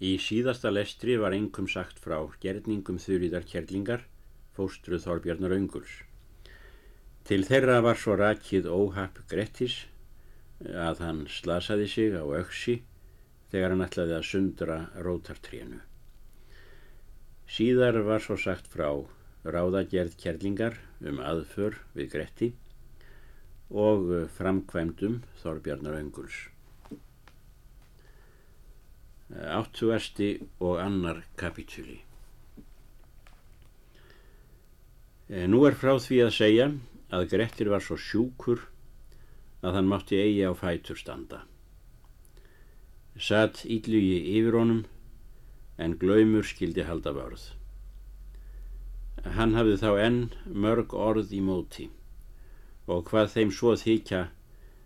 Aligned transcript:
Í 0.00 0.14
síðasta 0.16 0.70
lestri 0.72 1.18
var 1.20 1.34
engum 1.36 1.66
sagt 1.68 1.98
frá 2.00 2.16
gerningum 2.40 2.96
þurriðar 3.02 3.44
kjerlingar, 3.48 4.06
fóstruð 4.56 5.04
Þorbjarnar 5.04 5.52
Önguls. 5.52 5.92
Til 7.28 7.42
þeirra 7.44 7.82
var 7.84 8.00
svo 8.00 8.16
rakið 8.16 8.68
óhapp 8.72 9.20
Grettis 9.28 9.82
að 10.60 11.02
hann 11.04 11.20
slasaði 11.28 11.88
sig 11.92 12.16
á 12.16 12.24
auksi 12.24 12.78
þegar 13.52 13.74
hann 13.74 13.84
ætlaði 13.84 14.16
að 14.16 14.28
sundra 14.30 14.78
rótartrénu. 15.04 15.80
Síðar 17.50 18.00
var 18.06 18.24
svo 18.24 18.38
sagt 18.40 18.70
frá 18.72 18.88
ráðagerð 19.44 20.16
kjerlingar 20.20 20.78
um 21.00 21.20
aðför 21.24 21.76
við 21.96 22.12
Gretti 22.14 22.50
og 23.70 24.08
framkvæmdum 24.36 25.20
Þorbjarnar 25.42 26.00
Önguls. 26.00 26.49
Áttuasti 29.30 30.40
og 30.58 30.80
annar 30.82 31.22
kapitúli. 31.38 32.00
Eh, 35.30 35.46
nú 35.46 35.62
er 35.68 35.76
frá 35.78 35.94
því 36.02 36.16
að 36.24 36.34
segja 36.34 36.66
að 37.14 37.28
Grettir 37.30 37.70
var 37.70 37.84
svo 37.84 37.94
sjúkur 37.94 38.64
að 39.62 39.76
hann 39.76 39.90
mátti 39.90 40.18
eigi 40.18 40.42
á 40.42 40.52
fætur 40.58 40.98
standa. 40.98 41.44
Satt 43.14 43.62
íllugi 43.62 44.18
yfir 44.40 44.58
honum 44.58 44.82
en 45.78 45.94
glaumur 46.02 46.46
skildi 46.50 46.82
halda 46.88 47.14
vörð. 47.14 47.44
Hann 49.36 49.54
hafði 49.54 49.78
þá 49.84 49.90
enn 50.08 50.20
mörg 50.66 50.96
orð 50.96 51.30
í 51.36 51.40
móti 51.44 51.86
og 52.90 53.06
hvað 53.12 53.30
þeim 53.36 53.54
svo 53.54 53.76
þykja 53.78 54.24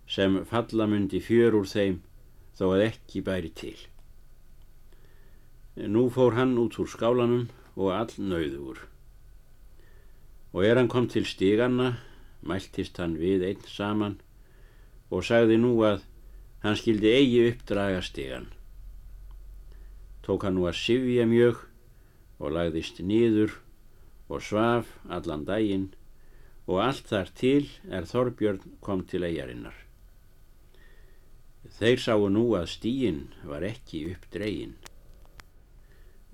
sem 0.05 0.37
fallamundi 0.45 1.23
fjör 1.23 1.57
úr 1.63 1.69
þeim 1.73 2.01
þó 2.59 2.65
að 2.75 2.87
ekki 2.91 3.25
bæri 3.25 3.49
til. 3.57 3.77
Nú 5.75 6.07
fór 6.07 6.37
hann 6.39 6.55
út 6.55 6.77
úr 6.79 6.87
skálanum 6.87 7.49
og 7.75 7.89
all 7.91 8.13
nauður. 8.15 8.77
Og 10.55 10.63
er 10.63 10.79
hann 10.79 10.87
kom 10.87 11.09
til 11.11 11.27
stíganna, 11.27 11.97
mæltist 12.39 12.95
hann 13.01 13.17
við 13.19 13.43
einn 13.43 13.65
saman 13.67 14.15
og 15.11 15.25
sagði 15.27 15.57
nú 15.59 15.73
að 15.83 16.05
hann 16.63 16.79
skildi 16.79 17.11
eigi 17.11 17.41
uppdraga 17.49 17.99
stígan. 18.07 18.47
Tók 20.23 20.47
hann 20.47 20.55
nú 20.55 20.63
að 20.69 20.79
sifja 20.79 21.27
mjög 21.27 21.59
og 22.39 22.55
lagðist 22.55 23.03
nýður 23.03 23.59
og 24.31 24.47
svaf 24.47 24.95
allan 25.11 25.43
daginn 25.43 25.89
og 26.71 26.79
allt 26.87 27.11
þar 27.11 27.35
til 27.35 27.67
er 27.91 28.07
Þorbjörn 28.07 28.79
kom 28.79 29.03
til 29.03 29.27
eigarinnar. 29.27 29.75
Þeir 31.75 31.99
sáu 31.99 32.29
nú 32.31 32.53
að 32.55 32.71
stígin 32.77 33.25
var 33.43 33.67
ekki 33.67 34.05
uppdregin. 34.15 34.77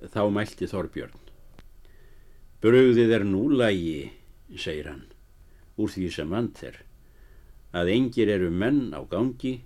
Þá 0.01 0.21
mælti 0.33 0.65
Þorbjörn. 0.65 1.17
Bröðið 2.61 3.11
er 3.13 3.25
nú 3.25 3.47
lægi, 3.53 4.09
segir 4.57 4.87
hann, 4.89 5.03
úr 5.77 5.91
því 5.93 6.07
sem 6.13 6.29
vant 6.33 6.61
er, 6.65 6.79
að 7.73 7.91
engir 7.93 8.31
eru 8.33 8.49
menn 8.49 8.95
á 8.97 9.01
gangi, 9.09 9.59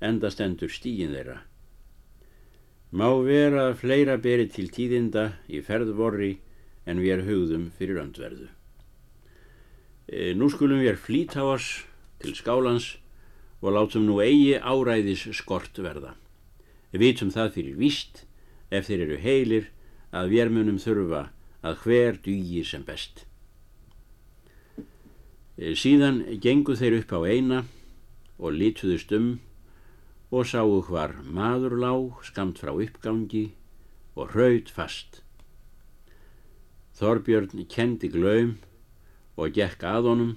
enda 0.00 0.30
stendur 0.32 0.72
stígin 0.72 1.12
þeirra. 1.12 1.42
Má 2.92 3.08
vera 3.24 3.68
að 3.70 3.78
fleira 3.84 4.16
beri 4.20 4.48
til 4.52 4.66
tíðinda 4.72 5.38
í 5.48 5.62
ferðvorri 5.64 6.34
en 6.84 7.00
við 7.00 7.14
er 7.14 7.24
hugðum 7.28 7.68
fyrir 7.76 8.00
öndverðu. 8.02 8.48
E, 10.08 10.32
nú 10.36 10.48
skulum 10.52 10.80
við 10.80 10.96
er 10.96 11.42
oss 11.44 11.84
til 12.20 12.34
skálans 12.36 12.96
og 13.62 13.72
látum 13.76 14.08
nú 14.08 14.20
eigi 14.20 14.56
áræðis 14.56 15.28
skort 15.36 15.78
verða. 15.78 16.16
Við 16.92 17.00
vitum 17.00 17.30
það 17.30 17.54
fyrir 17.56 17.78
víst 17.80 18.24
ef 18.70 18.88
þeir 18.88 19.06
eru 19.06 19.20
heilir 19.22 19.70
að 20.12 20.34
við 20.34 20.50
munum 20.52 20.80
þurfa 20.80 21.26
að 21.64 21.78
hver 21.84 22.18
dugi 22.24 22.62
sem 22.66 22.84
best. 22.84 23.24
Eh, 25.56 25.74
síðan 25.78 26.22
gengu 26.42 26.76
þeir 26.76 27.00
upp 27.00 27.12
á 27.16 27.20
eina 27.24 27.64
og 28.38 28.56
lituðust 28.56 29.12
um 29.16 29.32
og 30.32 30.48
sáu 30.48 30.80
hvar 30.88 31.18
maður 31.22 31.76
lág 31.80 32.22
skamt 32.24 32.60
frá 32.60 32.72
uppgangi 32.72 33.50
og 34.16 34.32
hraut 34.32 34.72
fast. 34.72 35.20
Þorbjörn 36.96 37.66
kendi 37.72 38.08
glaum 38.12 38.56
og 39.36 39.54
gekk 39.56 39.84
að 39.88 40.08
honum 40.10 40.34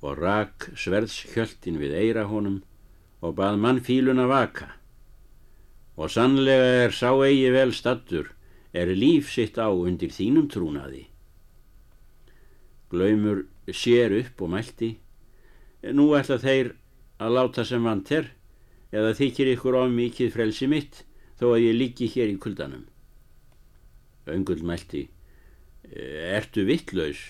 og 0.00 0.18
rak 0.20 0.70
sverðskjöldin 0.76 1.80
við 1.80 1.96
eira 2.00 2.26
honum 2.28 2.60
og 3.20 3.36
bað 3.36 3.60
mann 3.60 3.80
fílun 3.84 4.20
að 4.22 4.32
vaka. 4.32 4.68
Og 6.00 6.08
sannlega 6.12 6.84
er 6.86 6.96
sá 6.96 7.12
eigi 7.12 7.50
vel 7.52 7.72
stattur 7.76 8.32
er 8.72 8.92
líf 8.94 9.30
sitt 9.32 9.58
á 9.58 9.68
undir 9.70 10.12
þínum 10.14 10.48
trúnaði. 10.50 11.06
Glaumur 12.90 13.46
sér 13.70 14.14
upp 14.18 14.42
og 14.42 14.52
mælti, 14.54 14.90
nú 15.94 16.10
ætla 16.18 16.38
þeir 16.42 16.74
að 17.20 17.34
láta 17.36 17.64
sem 17.66 17.84
vant 17.84 18.10
er, 18.14 18.30
eða 18.90 19.14
þykir 19.18 19.52
ykkur 19.54 19.78
á 19.78 19.82
mikið 19.90 20.32
frelsi 20.34 20.68
mitt, 20.70 21.04
þó 21.38 21.54
að 21.54 21.64
ég 21.66 21.78
líki 21.78 22.08
hér 22.10 22.32
í 22.32 22.38
kuldanum. 22.42 22.86
Öngull 24.30 24.62
mælti, 24.66 25.06
ertu 25.90 26.66
vittlaus, 26.68 27.20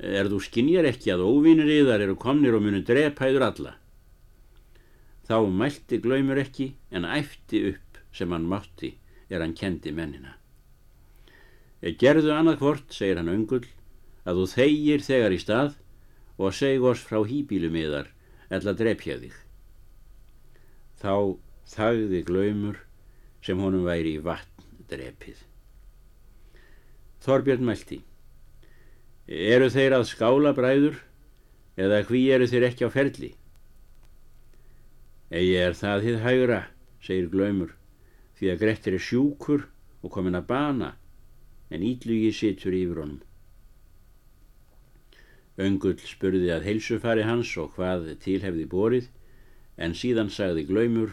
er 0.00 0.30
þú 0.32 0.40
skinjar 0.40 0.88
ekki 0.88 1.12
að 1.12 1.26
óvinir 1.28 1.68
yðar 1.68 2.04
eru 2.06 2.16
komnir 2.16 2.56
og 2.56 2.64
munu 2.64 2.80
drepæður 2.84 3.46
alla. 3.50 3.74
Þá 5.28 5.36
mælti 5.46 6.00
glaumur 6.02 6.40
ekki 6.40 6.72
en 6.90 7.04
æfti 7.06 7.66
upp 7.74 8.00
sem 8.16 8.32
hann 8.32 8.48
mátti 8.50 8.94
er 9.30 9.44
hann 9.44 9.54
kendi 9.54 9.92
mennina. 9.94 10.39
Gerðu 11.80 12.34
annað 12.34 12.58
hvort, 12.60 12.90
segir 12.92 13.16
hann 13.16 13.32
öngull, 13.32 13.64
að 14.28 14.42
þú 14.42 14.48
þegir 14.52 15.04
þegar 15.04 15.32
í 15.32 15.38
stað 15.40 15.76
og 16.36 16.52
seg 16.56 16.84
oss 16.84 17.04
frá 17.08 17.22
hýbílum 17.24 17.78
yðar 17.80 18.10
eða 18.52 18.74
drepja 18.76 19.16
þig. 19.22 19.36
Þá 21.00 21.14
þagði 21.72 22.20
glaumur 22.28 22.82
sem 23.40 23.60
honum 23.64 23.86
væri 23.88 24.18
í 24.18 24.24
vatn 24.24 24.68
drepið. 24.90 25.40
Þorbjörn 27.24 27.64
mælti. 27.64 28.00
Eru 29.30 29.70
þeir 29.72 29.96
að 29.96 30.08
skála 30.10 30.52
bræður 30.56 31.00
eða 31.80 32.04
hví 32.08 32.26
eru 32.34 32.48
þeir 32.50 32.68
ekki 32.68 32.88
á 32.88 32.90
ferli? 32.92 33.34
Egi 35.30 35.56
er 35.62 35.76
það 35.78 36.06
þið 36.06 36.22
hægra, 36.26 36.62
segir 37.00 37.28
glaumur, 37.32 37.76
því 38.36 38.52
að 38.52 38.64
Grettir 38.64 38.96
er 38.98 39.04
sjúkur 39.04 39.68
og 40.02 40.12
komin 40.12 40.36
að 40.36 40.48
bana 40.50 40.96
en 41.70 41.84
ídlugi 41.86 42.32
situr 42.34 42.74
yfir 42.74 43.02
honum. 43.02 43.20
Öngull 45.60 45.98
spurði 46.08 46.50
að 46.54 46.66
heilsufari 46.68 47.26
hans 47.28 47.50
og 47.60 47.74
hvað 47.76 48.08
tilhefði 48.24 48.66
borið, 48.70 49.10
en 49.76 49.96
síðan 49.96 50.30
sagði 50.32 50.66
glaumur 50.68 51.12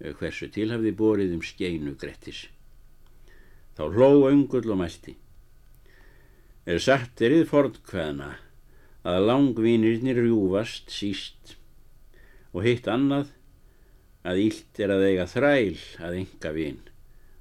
eh, 0.00 0.14
hversu 0.18 0.48
tilhefði 0.52 0.94
borið 0.96 1.36
um 1.36 1.44
skeinu 1.44 1.94
Grettis. 2.00 2.46
Þá 3.76 3.84
hló 3.90 4.10
öngull 4.30 4.70
og 4.70 4.80
mælti. 4.80 5.16
Er 6.64 6.80
satt 6.80 7.20
erið 7.20 7.48
fornkveðna 7.50 8.30
að 9.04 9.26
langvinirnir 9.28 10.22
rjúfast 10.22 10.92
síst 10.94 11.58
og 12.54 12.64
hitt 12.64 12.88
annað 12.88 13.34
að 14.24 14.40
ílt 14.46 14.80
er 14.80 14.94
að 14.94 15.06
eiga 15.10 15.26
þræl 15.28 15.80
að 16.00 16.20
enga 16.22 16.52
vin 16.56 16.80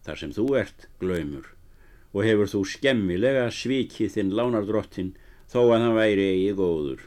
þar 0.03 0.20
sem 0.20 0.34
þú 0.35 0.47
ert 0.59 0.90
glaumur 1.00 1.53
og 2.13 2.22
hefur 2.28 2.50
þú 2.50 2.62
skemmilega 2.69 3.47
svikið 3.51 4.13
þinn 4.16 4.35
lánardrottin 4.38 5.13
þó 5.50 5.59
að 5.63 5.79
hann 5.81 5.97
væri 5.97 6.28
eigi 6.35 6.53
góður. 6.57 7.01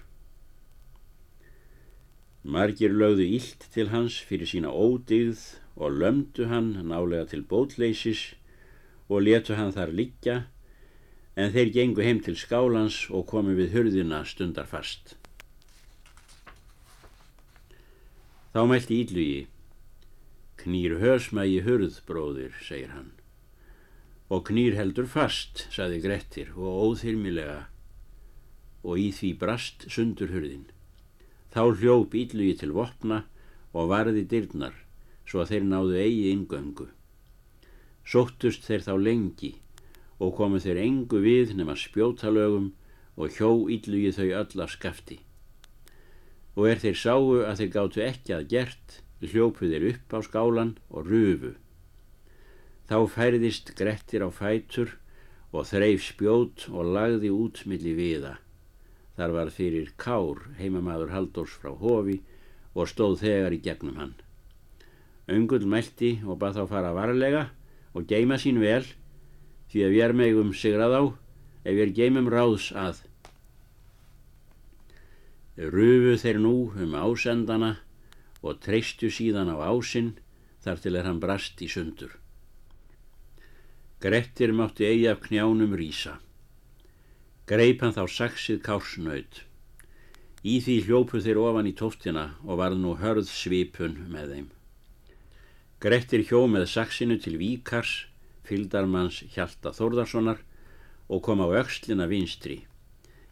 Margir 2.47 2.95
lögðu 2.95 3.27
ílt 3.39 3.67
til 3.75 3.89
hans 3.91 4.19
fyrir 4.23 4.51
sína 4.51 4.71
ódigð 4.71 5.41
og 5.77 5.97
lömdu 6.01 6.47
hann 6.51 6.75
nálega 6.91 7.27
til 7.33 7.43
bótleysis 7.47 8.35
og 9.09 9.23
letu 9.27 9.57
hann 9.59 9.75
þar 9.75 9.95
liggja 9.95 10.37
en 11.37 11.53
þeir 11.55 11.73
gengu 11.75 12.07
heim 12.07 12.23
til 12.23 12.39
skálans 12.39 13.07
og 13.11 13.27
komu 13.31 13.55
við 13.59 13.75
hurðina 13.75 14.23
stundar 14.27 14.67
fast. 14.71 15.15
Þá 18.57 18.63
mælti 18.71 19.03
ídlugi, 19.03 19.43
knýr 20.63 20.97
hösmægi 21.03 21.61
hurð, 21.67 22.01
bróðir, 22.09 22.57
segir 22.65 22.95
hann 22.95 23.13
og 24.29 24.47
knýr 24.49 24.75
heldur 24.75 25.07
fast, 25.07 25.67
saði 25.71 26.01
Grettir 26.03 26.51
og 26.57 26.81
óþyrmilega 26.91 27.67
og 28.87 28.99
í 29.03 29.11
því 29.15 29.31
brast 29.39 29.87
sundurhurðin. 29.91 30.67
Þá 31.55 31.63
hljóp 31.81 32.15
íllugi 32.15 32.57
til 32.63 32.75
vopna 32.77 33.25
og 33.75 33.91
varði 33.93 34.25
dyrnar 34.31 34.75
svo 35.27 35.43
að 35.43 35.53
þeir 35.53 35.69
náðu 35.71 36.01
eigi 36.01 36.27
ingöngu. 36.33 36.89
Sóttust 38.07 38.67
þeir 38.67 38.85
þá 38.87 38.93
lengi 39.03 39.53
og 40.23 40.35
komu 40.39 40.61
þeir 40.63 40.83
engu 40.85 41.21
við 41.23 41.57
nema 41.59 41.75
spjótalögum 41.79 42.71
og 43.17 43.39
hjó 43.39 43.51
íllugi 43.73 44.13
þau 44.17 44.29
öll 44.43 44.63
af 44.63 44.75
skafti. 44.77 45.19
Og 46.57 46.71
er 46.71 46.81
þeir 46.81 46.99
sáu 47.01 47.35
að 47.45 47.59
þeir 47.61 47.73
gáttu 47.75 48.05
ekki 48.05 48.37
að 48.37 48.49
gert, 48.53 49.01
hljópu 49.21 49.69
þeir 49.69 49.89
upp 49.93 50.15
á 50.15 50.19
skálan 50.25 50.77
og 50.89 51.11
rufu. 51.11 51.53
Þá 52.87 52.99
færðist 53.11 53.73
Grettir 53.79 54.23
á 54.23 54.31
fætur 54.31 54.93
og 55.51 55.67
þreif 55.67 56.05
spjót 56.07 56.69
og 56.71 56.93
lagði 56.95 57.33
út 57.35 57.65
milli 57.67 57.97
viða. 57.99 58.37
Þar 59.17 59.33
var 59.35 59.51
fyrir 59.51 59.91
Kár, 59.99 60.43
heimamaður 60.61 61.11
Haldórs 61.15 61.57
frá 61.59 61.73
Hofi 61.73 62.21
og 62.77 62.91
stóð 62.91 63.23
þegar 63.25 63.57
í 63.57 63.63
gegnum 63.65 63.97
hann. 63.99 64.15
Öngull 65.27 65.67
meldi 65.67 66.19
og 66.23 66.39
bað 66.39 66.61
þá 66.61 66.65
fara 66.71 66.93
varlega 66.95 67.47
og 67.97 68.07
geima 68.07 68.37
sín 68.39 68.61
vel 68.63 68.85
því 69.73 69.83
að 69.83 69.95
við 69.95 70.05
erum 70.07 70.23
eigum 70.23 70.53
sigrað 70.55 70.95
á 70.95 71.03
ef 71.67 71.75
við 71.81 71.95
geimum 71.97 72.29
ráðs 72.31 72.69
að. 72.77 73.01
Rufu 75.57 76.15
þeir 76.21 76.39
nú 76.45 76.55
um 76.77 76.95
ásendana 77.01 77.73
og 78.45 78.61
treystu 78.63 79.11
síðan 79.11 79.51
á 79.51 79.57
ásinn 79.73 80.13
þar 80.63 80.85
til 80.85 80.95
er 81.01 81.09
hann 81.09 81.23
brast 81.23 81.65
í 81.65 81.71
sundur. 81.73 82.13
Grettir 83.97 84.53
mátti 84.53 84.85
eigi 84.85 85.07
af 85.09 85.23
knjánum 85.25 85.73
rýsa. 85.73 86.19
Greip 87.49 87.81
hann 87.81 87.95
þá 87.97 88.03
saksið 88.13 88.59
kársnaut. 88.67 89.39
Í 90.45 90.59
því 90.61 90.75
hljópu 90.85 91.21
þeir 91.25 91.41
ofan 91.41 91.71
í 91.71 91.73
tóftina 91.73 92.25
og 92.45 92.61
varð 92.61 92.77
nú 92.83 92.93
hörð 93.01 93.31
svipun 93.33 93.95
með 94.13 94.35
þeim. 94.35 94.51
Grettir 95.81 96.27
hjó 96.29 96.43
með 96.45 96.67
saksinu 96.75 97.17
til 97.25 97.39
víkars, 97.41 97.95
fyldarmanns 98.45 99.23
Hjalta 99.33 99.73
Þórðarssonar 99.73 100.45
og 101.09 101.25
kom 101.25 101.41
á 101.41 101.49
aukslina 101.49 102.05
vinstri. 102.13 102.67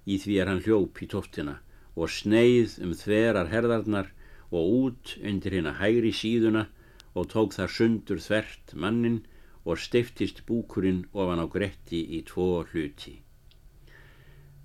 Í 0.08 0.16
því 0.16 0.40
er 0.40 0.48
hann 0.48 0.64
hljóp 0.64 1.04
í 1.04 1.10
tóftina 1.12 1.58
og 1.92 2.08
sneið 2.08 2.80
um 2.80 2.96
þverar 2.96 3.52
herðarnar 3.52 4.08
og 4.48 4.72
út 4.80 5.14
undir 5.20 5.58
hérna 5.58 5.76
hægri 5.76 6.16
síðuna 6.16 6.70
og 7.12 7.28
tók 7.36 7.52
þar 7.52 7.76
sundur 7.76 8.24
þvert 8.24 8.72
mannin 8.72 9.20
og 9.64 9.80
stiftist 9.80 10.44
búkurinn 10.48 11.04
ofan 11.12 11.40
á 11.40 11.46
Gretti 11.48 12.02
í 12.18 12.20
tvo 12.28 12.64
hluti. 12.68 13.16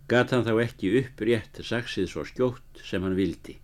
Gat 0.09 0.33
hann 0.33 0.45
þá 0.47 0.53
ekki 0.65 0.93
upprétt 1.03 1.63
saksið 1.63 2.11
svo 2.11 2.25
skjótt 2.27 2.83
sem 2.83 3.03
hann 3.05 3.17
vildi 3.19 3.59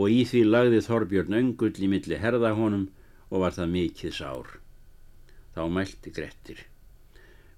og 0.00 0.10
í 0.14 0.24
því 0.28 0.42
lagði 0.46 0.80
Þorbjörn 0.86 1.36
öngull 1.40 1.76
í 1.84 1.88
milli 1.90 2.18
herða 2.20 2.52
honum 2.56 2.86
og 3.30 3.44
var 3.44 3.54
það 3.56 3.72
mikið 3.74 4.14
sár. 4.16 4.52
Þá 5.54 5.62
mælti 5.74 6.12
Grettir. 6.14 6.60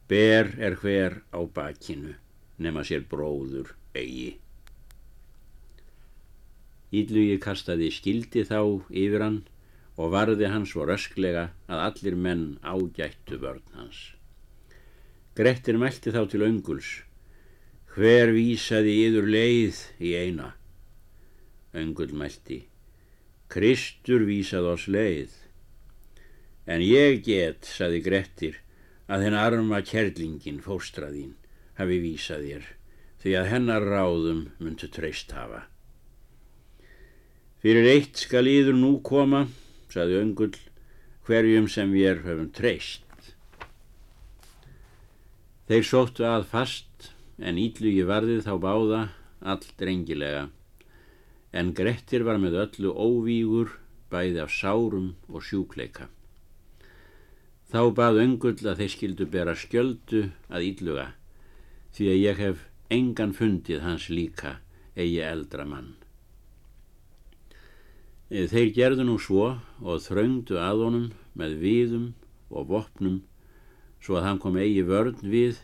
Ber 0.09 0.51
er 0.59 0.77
hver 0.81 1.21
á 1.33 1.41
bakinu, 1.45 2.15
nema 2.59 2.85
sér 2.85 3.05
bróður 3.09 3.75
eigi. 3.97 4.39
Ídlugi 6.93 7.39
kastaði 7.41 7.89
skildi 7.93 8.45
þá 8.49 8.59
yfir 8.91 9.25
hann 9.25 9.39
og 9.97 10.13
varði 10.15 10.49
hann 10.49 10.65
svo 10.69 10.87
rösklega 10.89 11.51
að 11.69 11.85
allir 11.87 12.17
menn 12.17 12.45
ágættu 12.63 13.39
vörn 13.43 13.65
hans. 13.77 14.13
Grettir 15.37 15.79
mælti 15.81 16.13
þá 16.13 16.25
til 16.29 16.45
önguls. 16.45 16.91
Hver 17.93 18.33
vísaði 18.33 18.97
yður 19.07 19.29
leið 19.33 19.81
í 20.01 20.15
eina? 20.17 20.53
Öngul 21.77 22.13
mælti. 22.17 22.63
Kristur 23.53 24.25
vísað 24.29 24.69
oss 24.73 24.89
leið. 24.89 25.33
En 26.65 26.81
ég 26.85 27.21
get, 27.27 27.65
saði 27.69 28.01
Grettir, 28.05 28.61
að 29.13 29.27
henn 29.27 29.37
arma 29.37 29.83
kærlingin 29.85 30.63
fóstraðín 30.65 31.35
hafi 31.77 31.99
vísað 32.01 32.47
þér 32.49 32.71
því 33.23 33.35
að 33.39 33.49
hennar 33.53 33.85
ráðum 33.87 34.41
myndu 34.59 34.89
treyst 34.91 35.31
hafa. 35.37 35.67
Fyrir 37.63 37.87
eitt 37.93 38.19
skal 38.19 38.49
íður 38.51 38.75
nú 38.75 38.97
koma, 39.07 39.45
saði 39.93 40.19
öngull, 40.23 40.57
hverjum 41.27 41.69
sem 41.71 41.93
við 41.95 42.25
höfum 42.27 42.49
treyst. 42.57 43.05
Þeir 45.69 45.87
sóttu 45.87 46.27
að 46.27 46.49
fast, 46.51 47.13
en 47.39 47.61
ídlugi 47.61 48.03
varðið 48.09 48.43
þá 48.49 48.55
báða 48.61 49.03
all 49.41 49.63
drengilega, 49.79 50.49
en 51.53 51.73
Grettir 51.77 52.25
var 52.27 52.41
með 52.43 52.59
öllu 52.65 52.93
óvígur 52.93 53.77
bæði 54.13 54.43
af 54.43 54.53
sárum 54.53 55.15
og 55.29 55.45
sjúkleika. 55.47 56.09
Þá 57.73 57.89
bað 57.97 58.21
öngull 58.27 58.59
að 58.69 58.83
þeir 58.83 58.93
skildu 58.93 59.27
bera 59.33 59.57
skjöldu 59.57 60.27
að 60.53 60.69
ídluga, 60.69 61.07
því 61.97 62.13
að 62.13 62.21
ég 62.21 62.45
hef 62.45 62.69
engan 62.93 63.33
fundið 63.33 63.85
hans 63.87 64.11
líka 64.13 64.59
eigi 64.93 65.23
eldra 65.25 65.65
mann. 65.65 65.95
Þeir 68.33 68.71
gerðu 68.73 69.05
nú 69.05 69.19
svo 69.21 69.59
og 69.85 69.99
þraungdu 70.01 70.57
að 70.57 70.79
honum 70.87 71.09
með 71.37 71.57
viðum 71.61 72.07
og 72.49 72.71
vopnum 72.71 73.19
svo 74.01 74.17
að 74.17 74.25
hann 74.25 74.41
kom 74.41 74.57
eigi 74.57 74.87
vörn 74.89 75.19
við, 75.21 75.59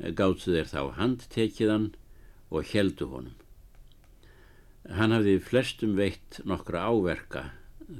gáttu 0.00 0.54
þeir 0.54 0.70
þá 0.70 0.80
handtekiðan 0.96 1.90
og 2.48 2.64
heldu 2.70 3.10
honum. 3.10 3.34
Hann 4.88 5.12
hafði 5.12 5.36
flestum 5.44 5.92
veitt 6.00 6.40
nokkra 6.48 6.86
áverka 6.88 7.44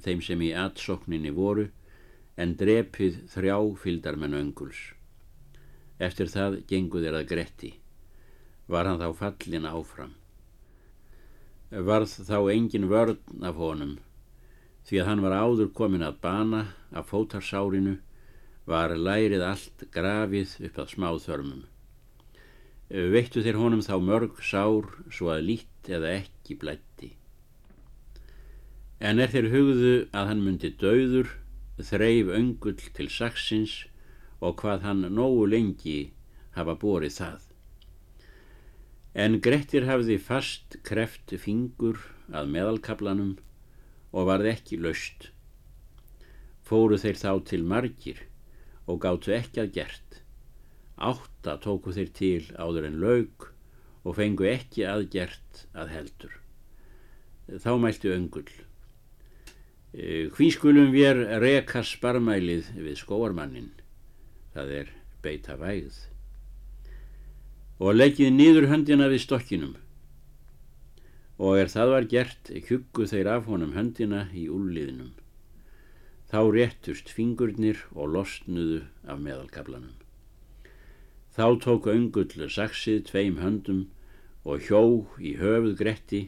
þeim 0.01 0.25
sem 0.25 0.41
í 0.41 0.55
atsokninni 0.57 1.35
voru 1.37 1.69
en 2.41 2.57
drepið 2.57 3.21
þrjá 3.35 3.59
fyldarmenn 3.85 4.41
önguls. 4.41 4.81
Eftir 6.01 6.33
það 6.33 6.63
gengu 6.65 7.05
þeir 7.05 7.21
að 7.21 7.29
gretti. 7.37 7.75
Var 8.73 8.89
hann 8.89 9.05
þá 9.05 9.13
fallin 9.21 9.69
áfram 9.69 10.17
varð 11.73 12.15
þá 12.29 12.39
engin 12.53 12.89
vörn 12.93 13.45
af 13.49 13.57
honum 13.57 13.97
því 14.89 15.01
að 15.01 15.09
hann 15.09 15.25
var 15.25 15.37
áður 15.39 15.73
komin 15.79 16.05
að 16.05 16.21
bana 16.25 16.63
af 16.93 17.09
fótarsárinu 17.13 17.97
var 18.69 18.95
lærið 18.97 19.47
allt 19.47 19.87
grafið 19.95 20.59
upp 20.69 20.79
að 20.79 20.93
smáþörmum. 20.95 21.65
Veittu 22.91 23.43
þeir 23.43 23.59
honum 23.59 23.83
þá 23.83 23.97
mörg 24.05 24.39
sár 24.45 24.91
svo 25.09 25.33
að 25.33 25.47
lít 25.49 25.91
eða 25.91 26.17
ekki 26.21 26.59
blætti 26.61 27.15
en 29.03 29.19
er 29.19 29.33
þeir 29.33 29.49
hugðu 29.51 29.95
að 30.15 30.29
hann 30.31 30.43
myndi 30.45 30.69
döður 30.79 31.33
þreif 31.83 32.29
öngull 32.37 32.77
til 32.95 33.09
saksins 33.11 33.73
og 34.39 34.61
hvað 34.61 34.85
hann 34.87 35.09
nógu 35.17 35.49
lengi 35.51 35.97
hafa 36.55 36.77
borið 36.79 37.17
það 37.17 37.49
En 39.13 39.43
Grettir 39.45 39.85
hafði 39.85 40.17
fast 40.17 40.79
kreft 40.89 41.35
fingur 41.37 41.99
að 42.33 42.49
meðalkablanum 42.55 43.35
og 44.13 44.29
varð 44.31 44.49
ekki 44.55 44.79
löst. 44.81 45.29
Fóru 46.65 46.97
þeir 46.97 47.19
þá 47.21 47.33
til 47.51 47.61
margir 47.69 48.23
og 48.89 49.03
gáttu 49.05 49.35
ekki 49.37 49.61
að 49.61 49.75
gert. 49.77 50.23
Átta 50.97 51.59
tóku 51.61 51.93
þeir 51.93 52.13
til 52.17 52.47
áður 52.57 52.89
en 52.89 53.01
laug 53.03 53.49
og 54.03 54.17
fengu 54.17 54.49
ekki 54.49 54.87
að 54.89 55.05
gert 55.13 55.67
að 55.77 55.93
heldur. 55.93 56.39
Þá 57.53 57.73
mæltu 57.83 58.15
öngull. 58.15 58.49
E, 59.93 60.31
hví 60.33 60.49
skulum 60.57 60.89
við 60.95 61.21
reka 61.43 61.85
sparmælið 61.85 62.73
við 62.81 62.97
skóarmannin? 63.03 63.69
Það 64.57 64.75
er 64.81 64.97
beita 65.21 65.59
vægð 65.61 66.01
og 67.79 67.97
leggið 67.97 68.35
nýður 68.37 68.69
höndina 68.73 69.09
við 69.13 69.25
stokkinum. 69.29 69.75
Og 71.39 71.59
er 71.63 71.73
það 71.73 71.97
var 71.97 72.13
gert 72.13 72.53
kjuggu 72.69 73.09
þeir 73.09 73.33
af 73.39 73.49
honum 73.51 73.77
höndina 73.79 74.29
í 74.37 74.49
úlliðinum 74.53 75.13
þá 76.33 76.41
réttust 76.49 77.11
fingurnir 77.13 77.83
og 77.93 78.15
losnuðu 78.15 78.79
af 79.05 79.19
meðalkablanum 79.21 79.99
þá 81.37 81.45
tók 81.65 81.89
öngull 81.93 82.49
saksið 82.55 83.03
tveim 83.11 83.37
höndum 83.43 83.83
og 84.49 84.65
hjó 84.65 84.81
í 85.21 85.35
höfuð 85.41 85.75
gretti 85.83 86.23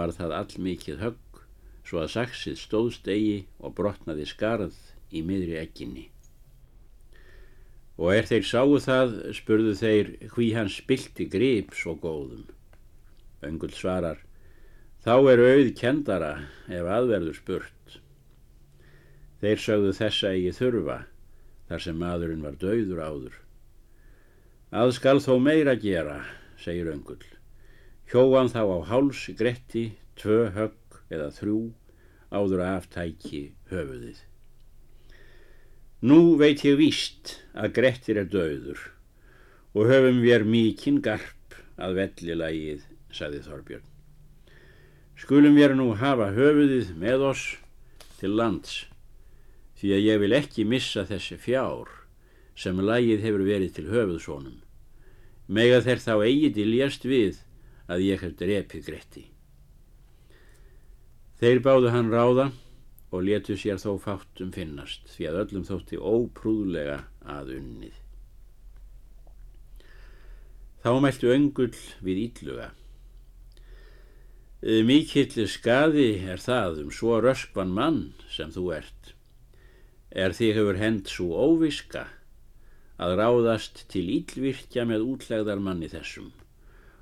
var 0.00 0.10
það 0.16 0.34
allmikið 0.40 0.98
högg 1.04 1.42
svo 1.86 2.02
að 2.02 2.12
saksið 2.16 2.58
stóðst 2.64 3.06
eigi 3.14 3.38
og 3.62 3.76
brotnaði 3.78 4.26
skarð 4.26 4.74
í 5.14 5.22
miðri 5.30 5.54
ekkinni 5.62 6.08
og 7.98 8.14
er 8.14 8.28
þeir 8.30 8.46
sáu 8.46 8.76
það 8.82 9.14
spurðu 9.34 9.74
þeir 9.80 10.10
hví 10.36 10.52
hann 10.54 10.70
spilti 10.70 11.26
grip 11.30 11.74
svo 11.74 11.96
góðum. 11.98 12.46
Öngul 13.42 13.72
svarar, 13.74 14.20
þá 15.02 15.14
er 15.32 15.42
auð 15.42 15.72
kendara 15.78 16.32
ef 16.70 16.86
aðverður 16.86 17.38
spurt. 17.38 17.98
Þeir 19.42 19.62
sögðu 19.62 19.92
þessa 19.98 20.32
eigi 20.34 20.54
þurfa, 20.54 21.00
þar 21.68 21.84
sem 21.84 21.98
maðurinn 21.98 22.46
var 22.46 22.56
döður 22.58 23.02
áður. 23.02 23.36
Að 24.74 24.94
skal 24.98 25.18
þó 25.24 25.34
meira 25.42 25.74
gera, 25.80 26.22
segir 26.60 26.90
öngul. 26.92 27.20
Hjóan 28.10 28.50
þá 28.52 28.62
á 28.62 28.78
háls 28.90 29.26
gretti, 29.38 29.90
tvö 30.18 30.48
högg 30.54 30.98
eða 31.10 31.30
þrjú 31.34 31.60
áður 32.34 32.64
aftæki 32.66 33.42
höfuðið. 33.70 34.18
Nú 35.98 36.36
veit 36.38 36.60
ég 36.62 36.76
víst 36.78 37.32
að 37.58 37.72
Grettir 37.74 38.20
er 38.20 38.28
döður 38.30 38.78
og 39.74 39.88
höfum 39.90 40.20
við 40.22 40.44
mikinn 40.46 41.00
garp 41.02 41.56
að 41.74 41.96
vellilagið, 41.98 42.84
saði 43.10 43.40
Þorbjörn. 43.42 43.88
Skulum 45.18 45.58
við 45.58 45.74
nú 45.74 45.88
hafa 45.98 46.28
höfuðið 46.36 46.92
með 47.02 47.24
oss 47.32 47.42
til 48.20 48.30
lands, 48.38 48.86
því 49.80 49.90
að 49.96 50.06
ég 50.06 50.22
vil 50.22 50.36
ekki 50.38 50.68
missa 50.70 51.02
þessi 51.02 51.40
fjár 51.42 51.90
sem 52.54 52.78
lægið 52.78 53.26
hefur 53.26 53.44
verið 53.50 53.74
til 53.74 53.88
höfuðsónum. 53.90 54.54
Mega 55.50 55.82
þeir 55.82 56.04
þá 56.06 56.14
eigi 56.28 56.54
diljast 56.54 57.10
við 57.10 57.42
að 57.90 58.06
ég 58.06 58.22
hef 58.22 58.38
drepið 58.38 58.86
Gretti. 58.86 59.26
Þeir 61.42 61.62
báðu 61.66 61.90
hann 61.90 62.14
ráða 62.14 62.52
og 63.08 63.24
letu 63.24 63.56
sér 63.56 63.80
þó 63.80 63.94
fátum 64.02 64.50
finnast 64.52 65.08
því 65.14 65.30
að 65.30 65.38
öllum 65.44 65.64
þótti 65.68 66.00
óprúðlega 66.00 66.98
að 67.24 67.54
unnið. 67.56 67.96
Þá 70.84 70.90
mæltu 71.02 71.32
öngull 71.32 71.78
við 72.04 72.20
ílluga. 72.26 72.68
Mikill 74.58 75.46
skadi 75.48 76.10
er 76.26 76.42
það 76.42 76.82
um 76.84 76.92
svo 76.94 77.18
röskvan 77.22 77.72
mann 77.74 78.00
sem 78.30 78.52
þú 78.54 78.64
ert. 78.76 79.12
Er 80.10 80.34
þig 80.34 80.56
hefur 80.56 80.80
hend 80.80 81.10
svo 81.10 81.32
óviska 81.48 82.06
að 82.98 83.16
ráðast 83.20 83.84
til 83.92 84.06
ílvirkja 84.18 84.84
með 84.88 85.06
útlegðar 85.12 85.62
manni 85.62 85.90
þessum 85.92 86.32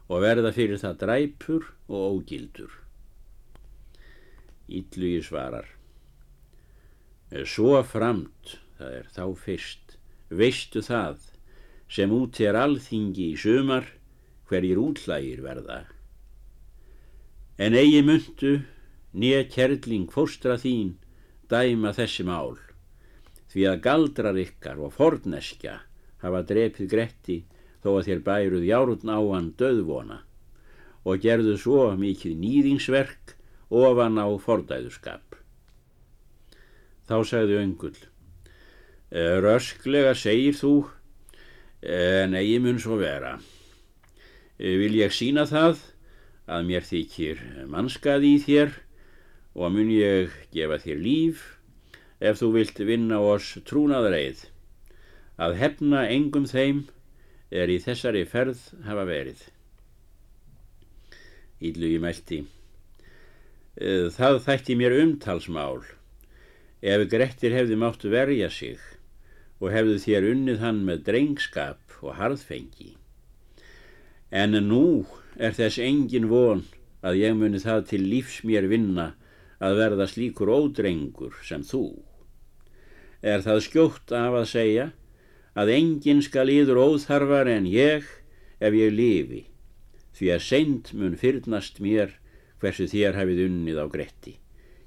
og 0.06 0.22
verða 0.22 0.52
fyrir 0.54 0.78
það 0.82 0.98
dræpur 1.02 1.70
og 1.88 2.20
ógildur. 2.20 2.74
Íllugi 4.68 5.22
svarar. 5.24 5.75
Svo 7.44 7.82
framt, 7.84 8.56
það 8.78 8.94
er 9.00 9.08
þá 9.12 9.24
fyrst, 9.42 9.96
veistu 10.30 10.80
það 10.84 11.26
sem 11.92 12.12
út 12.14 12.40
er 12.40 12.56
alþingi 12.58 13.32
í 13.32 13.36
sumar 13.38 13.86
hverjir 14.48 14.80
útlægir 14.80 15.42
verða. 15.44 15.82
En 17.58 17.76
eigi 17.76 18.02
myndu 18.06 18.54
nýja 19.16 19.44
kerling 19.52 20.08
fóstra 20.12 20.56
þín 20.60 20.94
dæma 21.50 21.92
þessi 21.96 22.26
mál 22.26 22.56
því 23.52 23.68
að 23.70 23.82
galdrar 23.86 24.38
ykkar 24.40 24.80
og 24.82 24.92
forneskja 24.96 25.78
hafa 26.24 26.42
drepið 26.48 26.90
gretti 26.90 27.36
þó 27.84 27.94
að 27.94 28.08
þér 28.08 28.22
bæruð 28.26 28.66
járun 28.68 29.12
á 29.12 29.20
hann 29.20 29.52
döðvona 29.60 30.18
og 31.06 31.22
gerðu 31.22 31.54
svo 31.62 31.86
mikið 31.96 32.34
nýðingsverk 32.42 33.36
ofan 33.70 34.18
á 34.18 34.26
fordæðuskap. 34.42 35.35
Þá 37.06 37.18
sagði 37.22 37.58
öngull, 37.62 37.98
rösklega 39.14 40.14
segir 40.18 40.56
þú 40.58 40.72
en 41.86 42.34
eigi 42.34 42.58
mun 42.62 42.80
svo 42.82 42.98
vera. 42.98 43.36
Vil 44.58 44.96
ég 44.96 45.14
sína 45.14 45.44
það 45.46 45.84
að 46.50 46.66
mér 46.66 46.86
þykir 46.86 47.42
mannskaði 47.70 48.32
í 48.34 48.42
þér 48.42 48.74
og 49.54 49.72
mun 49.74 49.92
ég 49.92 50.34
gefa 50.54 50.80
þér 50.82 51.02
líf 51.04 51.44
ef 52.18 52.40
þú 52.40 52.52
vilt 52.56 52.80
vinna 52.88 53.20
oss 53.22 53.54
trúnaðreið. 53.68 54.46
Að 55.36 55.58
hefna 55.60 56.06
engum 56.10 56.46
þeim 56.48 56.86
er 57.52 57.70
í 57.70 57.78
þessari 57.82 58.24
ferð 58.26 58.62
hafa 58.86 59.04
verið. 59.06 59.42
Ídlugi 61.62 62.00
mælti. 62.02 62.40
Það 64.16 64.40
þætti 64.48 64.76
mér 64.80 64.96
umtalsmál 65.02 65.84
ef 66.82 67.06
Grettir 67.10 67.54
hefði 67.56 67.78
máttu 67.80 68.10
verja 68.12 68.50
sig 68.52 68.80
og 69.60 69.72
hefðu 69.72 69.98
þér 70.02 70.30
unnið 70.32 70.62
hann 70.62 70.82
með 70.88 71.04
drengskap 71.08 72.00
og 72.02 72.16
harðfengi. 72.18 72.94
En 74.30 74.56
nú 74.68 75.06
er 75.36 75.54
þess 75.56 75.80
engin 75.80 76.28
von 76.28 76.64
að 77.06 77.22
ég 77.22 77.38
muni 77.38 77.60
það 77.62 77.86
til 77.92 78.02
lífs 78.04 78.42
mér 78.44 78.68
vinna 78.68 79.14
að 79.62 79.80
verða 79.80 80.06
slíkur 80.10 80.52
ódrengur 80.52 81.36
sem 81.46 81.64
þú. 81.64 82.02
Er 83.24 83.40
það 83.44 83.62
skjótt 83.64 84.12
af 84.12 84.36
að 84.42 84.48
segja 84.52 84.86
að 85.56 85.72
engin 85.72 86.20
skal 86.24 86.48
íður 86.52 86.82
óþarfar 86.84 87.48
en 87.48 87.68
ég 87.70 88.04
ef 88.60 88.76
ég 88.76 88.92
lifi, 88.92 89.46
því 90.16 90.32
að 90.34 90.44
seint 90.44 90.92
mun 90.96 91.16
fyrnast 91.16 91.80
mér 91.80 92.18
hversu 92.60 92.86
þér 92.88 93.16
hafið 93.16 93.46
unnið 93.46 93.80
á 93.80 93.86
Gretti, 93.92 94.36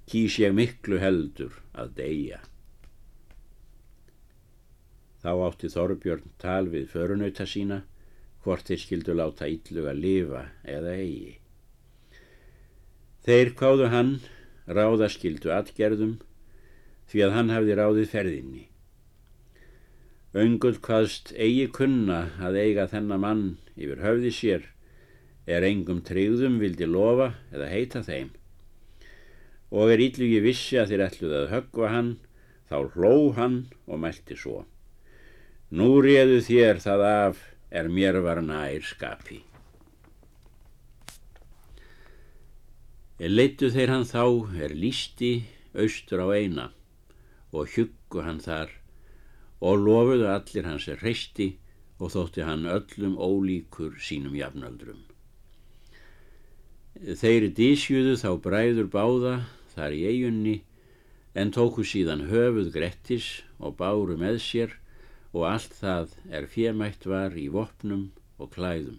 kýs 0.09 0.39
ég 0.41 0.55
miklu 0.57 0.99
heldur 1.01 1.59
að 1.77 1.93
deyja. 1.99 2.39
Þá 5.19 5.31
átti 5.45 5.69
Þorbjörn 5.73 6.31
tal 6.39 6.69
við 6.71 6.87
förunauta 6.93 7.45
sína, 7.49 7.81
hvort 8.43 8.69
þeir 8.69 8.81
skildu 8.85 9.15
láta 9.19 9.49
ylluga 9.51 9.93
lifa 9.93 10.45
eða 10.63 10.95
eigi. 10.95 11.35
Þeir 13.27 13.53
kváðu 13.59 13.89
hann 13.91 14.13
ráða 14.65 15.09
skildu 15.11 15.51
atgerðum 15.51 16.17
því 17.11 17.23
að 17.25 17.35
hann 17.35 17.53
hafði 17.53 17.77
ráðið 17.79 18.11
ferðinni. 18.13 18.65
Öngull 20.39 20.77
hvaðst 20.85 21.33
eigi 21.35 21.67
kunna 21.73 22.19
að 22.39 22.59
eiga 22.63 22.87
þennan 22.87 23.23
mann 23.23 23.45
yfir 23.75 24.03
höfði 24.05 24.33
sér 24.33 24.67
er 25.49 25.65
engum 25.65 26.03
tryggðum 26.05 26.59
vildi 26.61 26.85
lofa 26.85 27.33
eða 27.51 27.69
heita 27.73 28.03
þeim. 28.05 28.29
Og 29.69 29.93
er 29.93 30.01
yllugi 30.01 30.39
vissi 30.41 30.79
að 30.81 30.93
þeir 30.93 31.05
ætluð 31.05 31.35
að 31.39 31.51
höggva 31.53 31.91
hann, 31.93 32.09
þá 32.69 32.77
hló 32.95 33.13
hann 33.38 33.59
og 33.85 34.01
mælti 34.01 34.38
svo. 34.38 34.63
Nú 35.69 35.99
réðu 36.01 36.39
þér 36.47 36.81
það 36.81 37.05
af 37.09 37.45
er 37.69 37.89
mér 37.93 38.17
var 38.25 38.41
nær 38.41 38.81
skapi. 38.81 39.43
Leittu 43.19 43.69
þeir 43.69 43.91
hann 43.93 44.07
þá 44.07 44.23
er 44.63 44.73
lísti 44.73 45.33
austur 45.75 46.23
á 46.23 46.27
eina 46.33 46.69
og 47.51 47.67
hjuggu 47.73 48.23
hann 48.23 48.39
þar 48.41 48.71
og 49.59 49.81
lofuðu 49.83 50.29
allir 50.31 50.65
hans 50.65 50.88
er 50.88 51.01
hreisti 51.03 51.51
og 51.99 52.13
þótti 52.15 52.45
hann 52.47 52.63
öllum 52.63 53.17
ólíkur 53.19 53.97
sínum 53.99 54.38
jafnöldrum. 54.39 55.03
Þeir 56.95 57.49
dísjuðu 57.55 58.15
þá 58.19 58.31
bræður 58.43 58.88
báða 58.91 59.35
þar 59.75 59.95
í 59.95 60.01
eigunni 60.09 60.55
en 61.39 61.51
tóku 61.55 61.85
síðan 61.85 62.27
höfuð 62.29 62.71
Grettis 62.73 63.27
og 63.59 63.77
báru 63.79 64.17
með 64.19 64.39
sér 64.43 64.73
og 65.33 65.45
allt 65.51 65.75
það 65.77 66.15
er 66.33 66.47
fjemætt 66.49 67.05
var 67.09 67.38
í 67.38 67.47
vopnum 67.53 68.09
og 68.41 68.51
klæðum. 68.55 68.97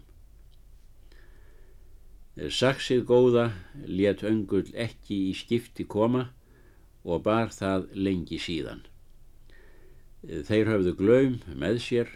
Saksið 2.41 3.03
góða 3.09 3.49
let 3.85 4.23
öngull 4.25 4.71
ekki 4.73 5.19
í 5.31 5.35
skipti 5.37 5.85
koma 5.85 6.29
og 7.05 7.25
bar 7.27 7.51
það 7.53 7.91
lengi 7.97 8.39
síðan. 8.41 8.85
Þeir 10.23 10.71
höfðu 10.71 10.95
glaum 10.97 11.37
með 11.59 11.83
sér 11.85 12.15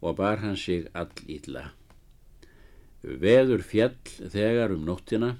og 0.00 0.16
bar 0.18 0.40
hann 0.42 0.56
sig 0.58 0.88
all 0.94 1.12
illa. 1.26 1.70
Veður 3.02 3.62
fjall 3.66 3.98
þegar 4.30 4.74
um 4.74 4.86
nóttina 4.86 5.36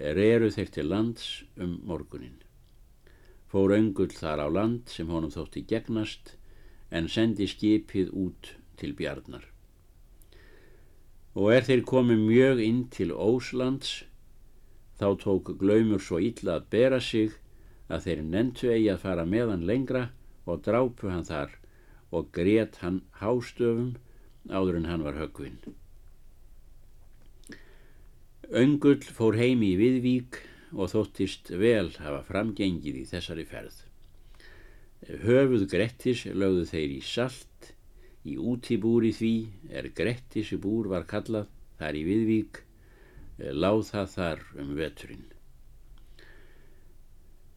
er 0.00 0.16
eru 0.16 0.48
þeir 0.48 0.70
til 0.72 0.88
lands 0.88 1.24
um 1.60 1.76
morgunin. 1.84 2.38
Fór 3.52 3.74
öngull 3.76 4.12
þar 4.14 4.46
á 4.46 4.48
land 4.48 4.88
sem 4.88 5.10
honum 5.12 5.32
þótti 5.34 5.66
gegnast 5.68 6.36
en 6.90 7.08
sendi 7.08 7.48
skipið 7.50 8.12
út 8.24 8.54
til 8.80 8.94
bjarnar. 8.96 9.44
Og 11.36 11.52
er 11.54 11.66
þeir 11.68 11.84
komið 11.86 12.22
mjög 12.24 12.62
inn 12.64 12.80
til 12.90 13.12
Óslands, 13.12 14.04
þá 14.98 15.08
tók 15.20 15.52
glaumur 15.60 16.02
svo 16.02 16.18
illa 16.18 16.56
að 16.58 16.70
bera 16.74 17.00
sig 17.00 17.36
að 17.90 18.06
þeir 18.06 18.24
nentu 18.32 18.70
eigi 18.72 18.88
að 18.92 19.04
fara 19.04 19.26
með 19.26 19.52
hann 19.52 19.66
lengra 19.68 20.04
og 20.46 20.64
drápu 20.66 21.10
hann 21.12 21.26
þar 21.28 21.54
og 22.10 22.32
grét 22.34 22.80
hann 22.82 23.02
hástöfum 23.20 23.94
áður 24.48 24.80
en 24.80 24.90
hann 24.90 25.06
var 25.06 25.18
högvinn. 25.20 25.60
Öngull 28.50 29.04
fór 29.14 29.36
heimi 29.38 29.68
í 29.70 29.76
Viðvík 29.78 30.40
og 30.74 30.88
þóttist 30.90 31.52
vel 31.54 31.92
hafa 32.02 32.24
framgengið 32.26 32.96
í 32.98 33.04
þessari 33.06 33.44
ferð. 33.46 33.76
Höfuð 35.22 35.68
Grettis 35.70 36.24
lögðu 36.26 36.64
þeir 36.66 36.94
í 36.96 36.98
salt, 37.06 37.68
í 38.26 38.34
útibúri 38.34 39.12
því 39.14 39.34
er 39.70 39.86
Grettis 39.94 40.50
búr 40.58 40.90
var 40.90 41.06
kallað, 41.06 41.46
þar 41.78 42.00
í 42.00 42.02
Viðvík, 42.08 42.60
láð 43.54 43.84
það 43.92 44.10
þar 44.16 44.42
um 44.64 44.74
veturinn. 44.80 45.30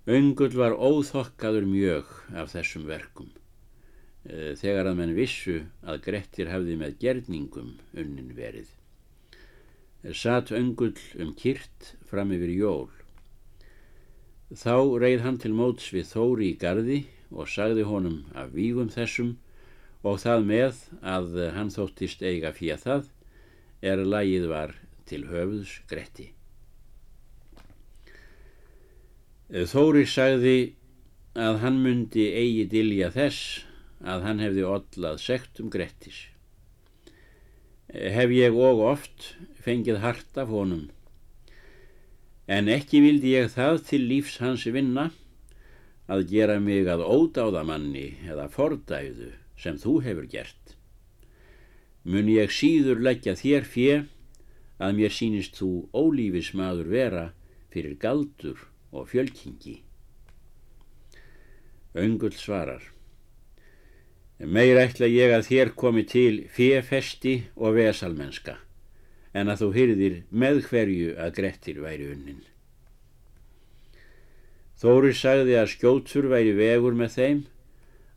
Öngull 0.05 0.53
var 0.53 0.77
óþokkaður 0.77 1.65
mjög 1.73 2.13
af 2.37 2.53
þessum 2.53 2.85
verkum, 2.85 3.33
eh, 4.29 4.53
þegar 4.61 4.93
að 4.93 5.01
menn 5.01 5.17
vissu 5.17 5.63
að 5.81 6.05
Grettir 6.05 6.53
hafði 6.53 6.77
með 6.77 6.99
gerningum 7.01 7.79
unnin 7.97 8.33
verið. 8.37 8.69
Satt 10.11 10.51
öngull 10.51 10.99
um 11.23 11.31
kyrt 11.39 11.93
fram 12.09 12.33
yfir 12.35 12.51
jól. 12.51 12.89
Þá 14.51 14.99
reið 14.99 15.23
hann 15.23 15.37
til 15.39 15.53
móts 15.55 15.93
við 15.95 16.09
Þóri 16.11 16.49
í 16.51 16.57
gardi 16.59 16.99
og 17.31 17.47
sagði 17.47 17.85
honum 17.87 18.19
af 18.35 18.51
vígum 18.51 18.91
þessum 18.91 19.37
og 20.03 20.19
það 20.19 20.43
með 20.49 20.81
að 20.99 21.39
hann 21.55 21.71
þóttist 21.71 22.21
eiga 22.21 22.51
fyrir 22.51 22.81
það 22.83 23.07
er 23.81 24.03
lagið 24.03 24.49
var 24.51 24.75
til 25.07 25.23
höfuðs 25.31 25.77
Gretti. 25.87 26.27
Þóri 29.53 30.03
sagði 30.09 30.57
að 31.39 31.63
hann 31.63 31.79
myndi 31.85 32.27
eigi 32.35 32.67
dilja 32.75 33.09
þess 33.15 33.63
að 34.03 34.27
hann 34.27 34.43
hefði 34.43 34.67
odlað 34.67 35.19
sektum 35.23 35.71
Grettis. 35.71 36.32
Hef 37.91 38.31
ég 38.31 38.55
og 38.55 38.79
oft 38.87 39.33
fengið 39.59 39.99
hart 39.99 40.37
af 40.39 40.47
honum, 40.47 40.87
en 42.47 42.71
ekki 42.71 43.01
vildi 43.03 43.35
ég 43.35 43.51
það 43.51 43.81
til 43.89 44.01
lífs 44.07 44.39
hans 44.43 44.63
vinna 44.71 45.09
að 46.07 46.25
gera 46.31 46.59
mig 46.63 46.87
að 46.87 47.03
ódáðamanni 47.03 48.07
eða 48.27 48.47
fordæðu 48.51 49.33
sem 49.59 49.77
þú 49.79 49.99
hefur 50.07 50.27
gert. 50.31 50.75
Mun 52.03 52.31
ég 52.31 52.51
síður 52.51 53.03
leggja 53.03 53.35
þér 53.39 53.67
fjö 53.67 53.99
að 54.79 54.97
mér 54.99 55.13
sínist 55.15 55.59
þú 55.59 55.87
ólífis 55.95 56.53
maður 56.55 56.91
vera 56.95 57.25
fyrir 57.71 57.99
galdur 57.99 58.63
og 58.91 59.07
fjölkingi. 59.11 59.81
Öngull 61.93 62.35
svarar. 62.35 62.92
Meir 64.39 64.79
ætla 64.81 65.07
ég 65.07 65.33
að 65.35 65.47
þér 65.49 65.73
komi 65.77 66.03
til 66.09 66.43
fjefesti 66.51 67.35
og 67.55 67.77
vesalmenska 67.77 68.57
en 69.33 69.49
að 69.49 69.63
þú 69.63 69.69
hyrðir 69.77 70.17
með 70.29 70.59
hverju 70.69 71.13
að 71.17 71.37
Grettir 71.37 71.79
væri 71.81 72.09
unnin. 72.13 72.41
Þóri 74.77 75.13
sagði 75.17 75.55
að 75.57 75.71
skjótsur 75.73 76.27
væri 76.29 76.53
vegur 76.57 76.95
með 76.97 77.15
þeim, 77.17 77.39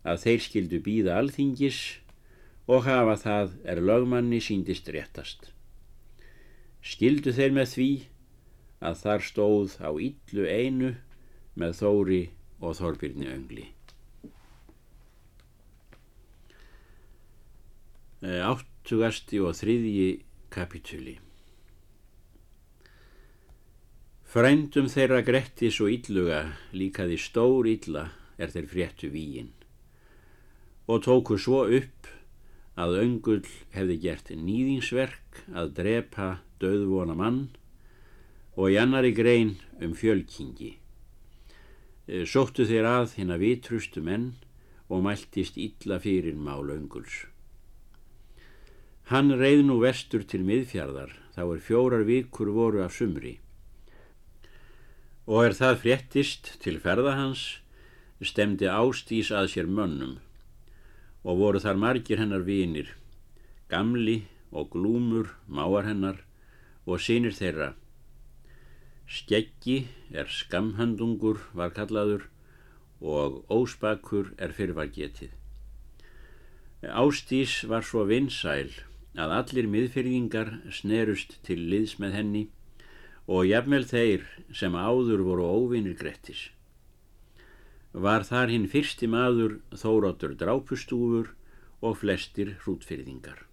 að 0.07 0.23
þeir 0.25 0.43
skildu 0.45 0.81
býða 0.83 1.17
alþingis 1.21 1.81
og 2.67 2.85
hafa 2.87 3.17
það 3.23 3.55
er 3.71 3.83
lögmanni 3.83 4.41
síndist 4.43 4.91
réttast. 4.93 5.53
Skildu 6.83 7.33
þeir 7.35 7.55
með 7.55 7.73
því 7.73 7.91
að 8.87 9.01
þar 9.03 9.25
stóð 9.31 9.79
á 9.83 9.91
yllu 9.91 10.47
einu 10.47 10.93
með 11.57 11.79
Þóri 11.81 12.23
og 12.61 12.77
Þorbirni 12.79 13.31
öngli. 13.33 13.71
Áttugasti 18.25 19.43
og 19.45 19.53
þriðji 19.59 20.09
kapituli 20.49 21.19
Frændum 24.25 24.89
þeirra 24.89 25.21
Grettis 25.27 25.83
og 25.85 25.93
Ylluga 25.93 26.41
líkaði 26.73 27.19
stór 27.21 27.69
illa 27.69 28.07
er 28.41 28.55
þeir 28.55 28.71
fréttu 28.73 29.13
víin 29.13 29.53
og 30.89 31.05
tóku 31.05 31.37
svo 31.37 31.67
upp 31.67 32.09
að 32.81 32.99
öngull 33.03 33.45
hefði 33.77 34.01
gert 34.01 34.33
nýðingsverk 34.33 35.45
að 35.53 35.77
drepa 35.83 36.33
döðvona 36.61 37.17
mann 37.21 37.41
og 38.57 38.73
í 38.73 38.81
annari 38.81 39.13
grein 39.13 39.57
um 39.85 39.93
fjölkingi. 39.93 40.77
Sóttu 42.25 42.65
þeir 42.65 42.89
að 42.89 43.17
hinn 43.21 43.35
að 43.35 43.43
vitrustu 43.45 44.01
menn 44.01 44.31
og 44.89 45.03
mæltist 45.05 45.57
illa 45.61 45.99
fyrir 46.01 46.37
mál 46.39 46.71
önguls. 46.73 47.27
Hann 49.07 49.31
reið 49.39 49.61
nú 49.69 49.77
vestur 49.79 50.25
til 50.27 50.41
miðfjardar, 50.43 51.13
þá 51.31 51.43
er 51.45 51.61
fjórar 51.63 52.03
vikur 52.09 52.49
voru 52.51 52.81
af 52.83 52.97
sumri. 52.97 53.37
Og 55.31 55.45
er 55.47 55.55
það 55.55 55.79
fréttist 55.85 56.49
til 56.65 56.81
ferða 56.83 57.13
hans, 57.15 57.45
stemdi 58.19 58.67
ástís 58.67 59.31
að 59.31 59.53
sér 59.53 59.69
mönnum 59.71 60.17
og 61.27 61.39
voru 61.39 61.61
þar 61.63 61.79
margir 61.83 62.19
hennar 62.19 62.43
vinir, 62.47 62.89
gamli 63.71 64.25
og 64.51 64.73
glúmur 64.75 65.31
máar 65.47 65.87
hennar 65.87 66.19
og 66.87 66.99
sínir 67.03 67.35
þeirra. 67.35 67.73
Skeggi 69.07 69.79
er 70.11 70.27
skamhandungur 70.31 71.39
var 71.55 71.71
kallaður 71.79 72.27
og 73.03 73.43
óspakur 73.55 74.35
er 74.39 74.55
fyrvar 74.55 74.91
getið. 74.91 75.31
Ástís 76.83 77.63
var 77.71 77.87
svo 77.87 78.03
vinsæl 78.07 78.75
að 79.17 79.33
allir 79.39 79.71
miðfyrðingar 79.73 80.53
snerust 80.75 81.39
til 81.47 81.59
liðs 81.71 81.97
með 82.03 82.17
henni 82.19 82.45
og 83.27 83.47
jafnvel 83.49 83.85
þeir 83.89 84.27
sem 84.55 84.77
áður 84.77 85.25
voru 85.27 85.49
óvinir 85.49 85.97
Grettis. 85.99 86.51
Var 87.97 88.27
þar 88.29 88.53
hinn 88.53 88.69
fyrsti 88.69 89.09
maður 89.09 89.59
þóróttur 89.73 90.37
drápustúfur 90.37 91.33
og 91.81 91.97
flestir 92.03 92.55
hrútfyrðingar. 92.63 93.47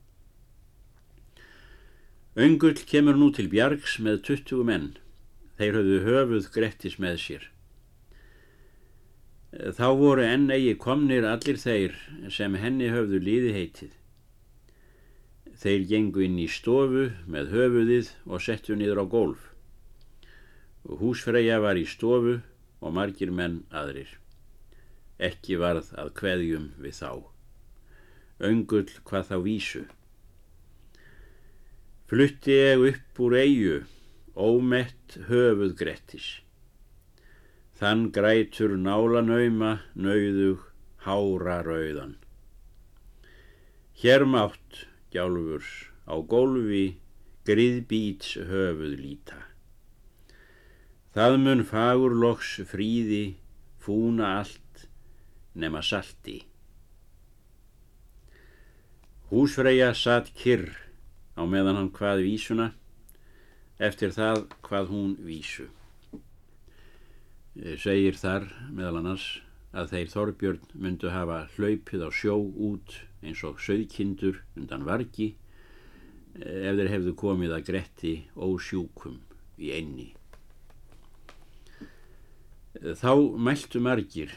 Öngull 2.35 2.83
kemur 2.89 3.17
nú 3.17 3.29
til 3.31 3.47
bjargs 3.49 3.99
með 4.01 4.21
20 4.27 4.67
menn. 4.67 4.91
Þeir 5.57 5.75
höfðu 5.79 5.97
höfuð 6.07 6.47
Grettis 6.53 6.99
með 6.99 7.19
sér. 7.23 7.49
Þá 9.53 9.87
voru 9.99 10.23
enn 10.25 10.47
eigi 10.49 10.73
komnir 10.81 11.27
allir 11.29 11.59
þeir 11.61 11.93
sem 12.33 12.55
henni 12.57 12.89
höfðu 12.89 13.19
líði 13.21 13.51
heitið. 13.53 13.91
Þeir 15.63 15.83
gengu 15.87 16.25
inn 16.25 16.41
í 16.43 16.49
stofu 16.51 17.05
með 17.31 17.53
höfuðið 17.55 18.09
og 18.27 18.41
settu 18.43 18.75
niður 18.75 18.99
á 18.99 19.05
gólf. 19.13 19.45
Húsfreyja 20.83 21.61
var 21.63 21.79
í 21.79 21.85
stofu 21.87 22.41
og 22.83 22.91
margir 22.97 23.31
menn 23.31 23.61
aðrir. 23.71 24.09
Ekki 25.23 25.55
varð 25.61 25.93
að 25.95 26.11
kveðjum 26.19 26.67
við 26.83 26.99
þá. 26.99 27.11
Öngull 28.43 28.91
hvað 29.07 29.29
þá 29.31 29.35
vísu. 29.47 29.85
Flutti 32.11 32.59
ég 32.59 32.83
upp 32.91 33.23
úr 33.23 33.39
eigu, 33.39 33.81
ómett 34.35 35.15
höfuð 35.31 35.77
Grettis. 35.79 36.29
Þann 37.79 38.09
grætur 38.11 38.75
nálanöyma, 38.75 39.77
nöyðug, 39.95 40.67
hára 41.07 41.61
rauðan. 41.63 42.17
Hér 44.03 44.27
mátt 44.27 44.89
gjálfurs 45.13 45.71
á 46.09 46.17
gólfi 46.19 46.97
griðbíts 47.47 48.35
höfuð 48.49 48.95
líta. 48.99 49.39
Það 51.13 51.37
mun 51.43 51.63
fagur 51.67 52.15
loks 52.17 52.55
fríði 52.69 53.35
fúna 53.83 54.39
allt 54.39 54.87
nema 55.53 55.83
salti. 55.85 56.39
Húsfreyja 59.29 59.91
satt 59.97 60.31
kyrr 60.37 60.71
á 61.37 61.41
meðan 61.49 61.79
hann 61.79 61.93
hvað 61.93 62.23
vísuna, 62.25 62.67
eftir 63.77 64.13
það 64.13 64.45
hvað 64.65 64.91
hún 64.93 65.15
vísu. 65.25 65.69
Segir 67.53 68.17
þar 68.17 68.49
meðal 68.73 68.99
annars 69.01 69.25
að 69.73 69.89
þeir 69.93 70.11
Þorbjörn 70.13 70.69
myndu 70.73 71.09
hafa 71.13 71.43
hlaupið 71.55 72.05
á 72.05 72.09
sjó 72.13 72.37
út 72.41 73.01
eins 73.23 73.43
og 73.47 73.61
söðkindur 73.63 74.41
undan 74.57 74.85
vargi 74.87 75.33
ef 76.39 76.75
þeir 76.77 76.89
hefðu 76.95 77.13
komið 77.19 77.55
að 77.57 77.65
gretti 77.69 78.13
ósjúkum 78.35 79.19
í 79.61 79.71
einni. 79.75 80.09
Þá 82.73 83.13
mæltu 83.37 83.79
margir 83.83 84.33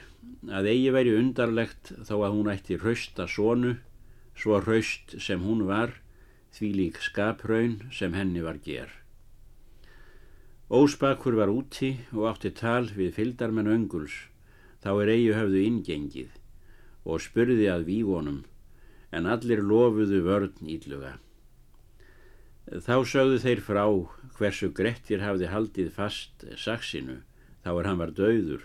að 0.52 0.68
eigi 0.72 0.90
veri 0.92 1.14
undarlegt 1.16 1.94
þó 2.04 2.16
að 2.26 2.34
hún 2.36 2.50
ætti 2.52 2.76
hrausta 2.78 3.26
sonu, 3.30 3.76
svo 4.36 4.60
hraust 4.60 5.16
sem 5.22 5.40
hún 5.40 5.64
var, 5.68 5.94
því 6.52 6.68
lík 6.76 7.00
skapraun 7.00 7.78
sem 7.92 8.12
henni 8.16 8.44
var 8.44 8.60
ger. 8.64 8.90
Óspakur 10.68 11.36
var 11.38 11.48
úti 11.52 11.94
og 12.12 12.26
átti 12.32 12.50
tal 12.52 12.90
við 12.92 13.14
fyldarmenn 13.16 13.70
önguls, 13.70 14.26
þá 14.82 14.90
er 15.02 15.12
eigi 15.14 15.32
höfðu 15.36 15.62
ingengið 15.62 16.36
og 17.06 17.22
spurði 17.22 17.70
að 17.70 17.86
vígonum 17.88 18.42
en 19.16 19.28
allir 19.32 19.62
lofuðu 19.64 20.20
vörn 20.26 20.68
ílluga. 20.76 21.16
Þá 22.66 22.96
sögðu 23.06 23.38
þeir 23.44 23.60
frá 23.62 23.84
hversu 24.36 24.72
Grettir 24.74 25.22
hafði 25.22 25.50
haldið 25.52 25.92
fast 25.94 26.44
saksinu 26.58 27.20
þá 27.66 27.70
er 27.72 27.88
hann 27.88 27.98
var 27.98 28.12
döður, 28.14 28.64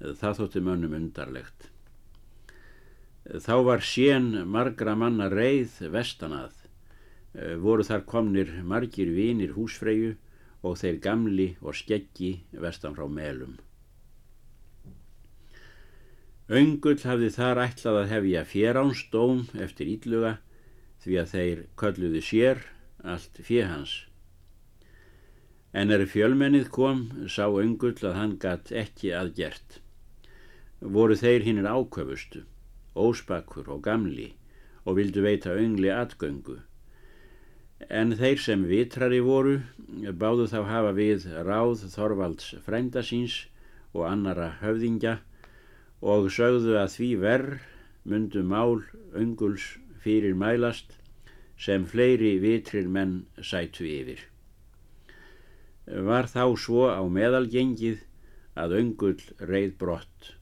það 0.00 0.38
þótti 0.40 0.60
mönnum 0.64 0.96
undarlegt. 0.96 1.70
Þá 3.24 3.54
var 3.64 3.84
sén 3.84 4.30
margra 4.48 4.94
manna 4.96 5.30
reið 5.32 5.76
vestanað, 5.92 6.54
voru 7.60 7.84
þar 7.84 8.04
komnir 8.08 8.52
margir 8.64 9.10
vinir 9.12 9.52
húsfreyju 9.56 10.14
og 10.64 10.78
þeir 10.80 11.00
gamli 11.04 11.48
og 11.60 11.76
skeggi 11.76 12.34
vestan 12.64 12.96
frá 12.96 13.08
melum. 13.08 13.56
Öngull 16.52 17.00
hafði 17.00 17.30
þar 17.32 17.58
ætlað 17.62 17.98
að 18.02 18.10
hefja 18.12 18.40
fjeránsdóm 18.44 19.46
eftir 19.64 19.88
ílluga 19.88 20.34
því 21.00 21.16
að 21.22 21.30
þeir 21.30 21.62
kölluði 21.80 22.20
sér 22.20 22.60
allt 23.00 23.40
fjehans. 23.46 23.94
En 25.72 25.90
er 25.90 26.04
fjölmennið 26.04 26.68
kom, 26.68 27.00
sá 27.32 27.48
öngull 27.48 27.96
að 27.96 28.18
hann 28.18 28.36
gatt 28.36 28.70
ekki 28.76 29.14
aðgert. 29.16 29.80
Voru 30.84 31.16
þeir 31.16 31.48
hinnir 31.48 31.64
áköfustu, 31.64 32.44
óspakur 32.92 33.72
og 33.72 33.80
gamli 33.88 34.34
og 34.84 35.00
vildu 35.00 35.24
veita 35.24 35.56
öngli 35.56 35.88
atgöngu. 35.88 36.60
En 37.88 38.12
þeir 38.20 38.38
sem 38.38 38.68
vitrari 38.68 39.24
voru 39.24 39.62
báðu 40.12 40.50
þá 40.52 40.60
hafa 40.68 40.92
við 40.92 41.24
ráð 41.48 41.88
Þorvalds 41.96 42.52
frænda 42.68 43.00
síns 43.00 43.46
og 43.96 44.04
annara 44.12 44.58
höfðingja 44.60 45.22
og 46.02 46.30
sögðu 46.32 46.76
að 46.80 46.92
því 46.96 47.10
verð 47.22 47.64
mundu 48.04 48.42
mál 48.44 48.82
önguls 49.14 49.64
fyrir 50.04 50.34
mælast 50.36 50.96
sem 51.56 51.84
fleiri 51.88 52.36
vitrir 52.42 52.88
menn 52.88 53.24
sætu 53.40 53.86
yfir. 53.88 54.20
Var 55.86 56.28
þá 56.28 56.44
svo 56.60 56.88
á 56.92 57.00
meðalgengið 57.04 58.02
að 58.58 58.76
öngull 58.80 59.20
reið 59.40 59.76
brott 59.80 60.34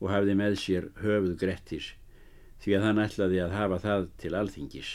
og 0.00 0.10
hafði 0.10 0.36
með 0.38 0.58
sér 0.60 0.88
höfuð 1.02 1.36
Grettis 1.40 1.92
því 2.62 2.76
að 2.78 2.84
hann 2.86 3.02
ætlaði 3.02 3.40
að 3.42 3.56
hafa 3.58 3.78
það 3.82 4.04
til 4.22 4.34
alþingis. 4.38 4.90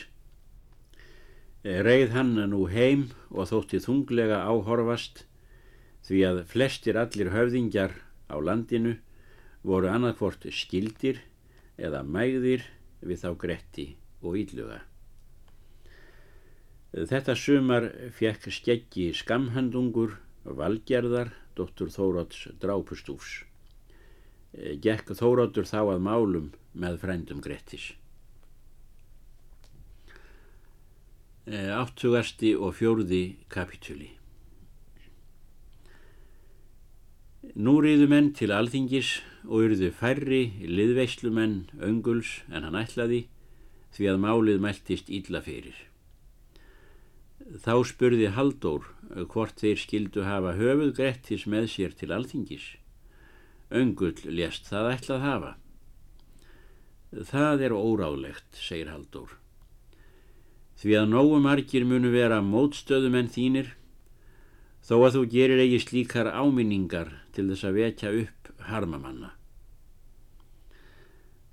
Reið 1.64 2.14
hann 2.14 2.36
nú 2.50 2.66
heim 2.72 3.08
og 3.28 3.50
þótti 3.50 3.80
þunglega 3.84 4.40
áhorfast 4.48 5.24
því 6.08 6.22
að 6.28 6.44
flestir 6.48 6.96
allir 7.00 7.32
höfðingjar 7.34 7.96
á 8.32 8.36
landinu 8.40 8.96
voru 9.66 9.90
annarkvort 9.90 10.46
skildir 10.54 11.22
eða 11.78 12.02
mægðir 12.06 12.64
við 13.00 13.22
þá 13.22 13.30
Gretti 13.38 13.86
og 14.22 14.38
Ílluga. 14.40 14.80
Þetta 16.88 17.34
sumar 17.36 17.90
fekk 18.16 18.48
skeggi 18.54 19.10
skamhandungur 19.14 20.16
valgerðar 20.44 21.34
dóttur 21.58 21.92
Þóróts 21.92 22.48
drápustúfs. 22.62 23.44
Gekk 24.56 25.12
Þóróttur 25.18 25.68
þá 25.68 25.80
að 25.84 26.04
málum 26.06 26.52
með 26.72 27.00
frændum 27.02 27.42
Grettis. 27.44 27.90
Áttugasti 31.48 32.54
og 32.56 32.74
fjórði 32.76 33.22
kapitúli 33.52 34.17
Nú 37.58 37.80
riðu 37.82 38.06
menn 38.06 38.28
til 38.38 38.52
alþingis 38.54 39.16
og 39.42 39.64
yrðu 39.66 39.88
færri 39.90 40.44
liðveislumenn 40.62 41.56
önguls 41.82 42.36
en 42.54 42.62
hann 42.62 42.76
ætlaði 42.78 43.24
því 43.96 44.10
að 44.12 44.20
málið 44.22 44.60
mæltist 44.62 45.08
ílla 45.10 45.40
fyrir. 45.42 45.74
Þá 47.64 47.74
spurði 47.90 48.28
Haldór 48.36 48.86
hvort 49.32 49.58
þeir 49.58 49.82
skildu 49.82 50.22
hafa 50.28 50.52
höfuð 50.54 50.92
Grettis 51.00 51.48
með 51.50 51.66
sér 51.72 51.96
til 51.98 52.12
alþingis. 52.14 52.68
Öngull 53.74 54.22
lést 54.30 54.70
það 54.70 54.92
ætlað 54.92 55.26
hafa. 55.26 55.52
Það 57.10 57.66
er 57.66 57.74
óráðlegt, 57.74 58.52
segir 58.54 58.92
Haldór. 58.92 59.34
Því 60.78 60.94
að 61.00 61.10
nógu 61.10 61.42
margir 61.42 61.82
munu 61.82 62.14
vera 62.14 62.38
mótstöðumenn 62.38 63.34
þínir 63.34 63.74
þó 64.88 64.94
að 65.04 65.18
þú 65.18 65.22
gerir 65.34 65.60
eigi 65.60 65.82
slíkar 65.84 66.30
áminningar 66.32 67.10
til 67.36 67.50
þess 67.50 67.66
að 67.68 67.76
vekja 67.82 68.12
upp 68.22 68.48
harmamanna. 68.70 69.34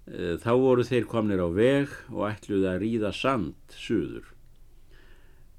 Eh, 0.08 0.38
þá 0.40 0.52
voru 0.62 0.86
þeir 0.88 1.08
komnir 1.12 1.44
á 1.44 1.50
veg 1.52 1.92
og 2.14 2.30
ætluði 2.30 2.70
að 2.72 2.82
ríða 2.86 3.12
sand 3.12 3.76
suður. 3.76 4.32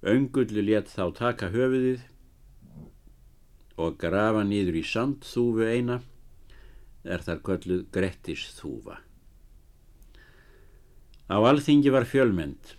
Öngulli 0.06 0.62
let 0.64 0.88
þá 0.88 1.04
taka 1.18 1.50
höfuðið 1.52 2.04
og 3.76 3.98
grafa 4.00 4.44
nýður 4.46 4.80
í 4.80 4.84
sandþúfu 4.86 5.66
eina, 5.68 6.00
er 7.04 7.20
þar 7.26 7.42
kölluð 7.44 7.82
Grettis 7.92 8.46
þúfa. 8.56 9.02
Á 11.28 11.36
alþingi 11.42 11.92
var 11.92 12.08
fjölmend 12.08 12.76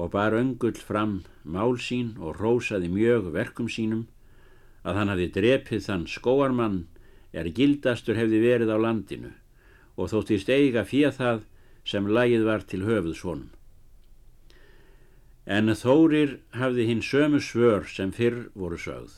og 0.00 0.14
bar 0.14 0.32
öngull 0.32 0.80
fram 0.80 1.20
mál 1.44 1.76
sín 1.76 2.14
og 2.18 2.40
rósaði 2.40 2.88
mjög 2.88 3.28
verkum 3.34 3.68
sínum 3.68 4.06
að 4.80 4.96
hann 4.96 5.12
hafi 5.12 5.28
drepið 5.34 5.86
þann 5.86 6.06
skóarmann 6.08 6.78
er 7.36 7.50
gildastur 7.56 8.16
hefði 8.16 8.40
verið 8.46 8.72
á 8.72 8.78
landinu 8.80 9.32
og 10.00 10.12
þóttist 10.12 10.48
eiga 10.48 10.86
fyrir 10.88 11.12
það 11.16 11.42
sem 11.84 12.06
lagið 12.08 12.46
var 12.48 12.64
til 12.64 12.84
höfuð 12.86 13.16
svonum. 13.18 13.50
En 15.44 15.72
Þórir 15.74 16.38
hafði 16.54 16.86
hinn 16.88 17.02
sömu 17.02 17.40
svör 17.42 17.88
sem 17.88 18.12
fyrr 18.14 18.46
voru 18.54 18.78
sögð. 18.78 19.12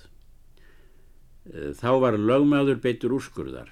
Þá 1.79 1.91
var 2.01 2.19
lögmaður 2.19 2.81
beitur 2.83 3.15
úrskurðar. 3.19 3.69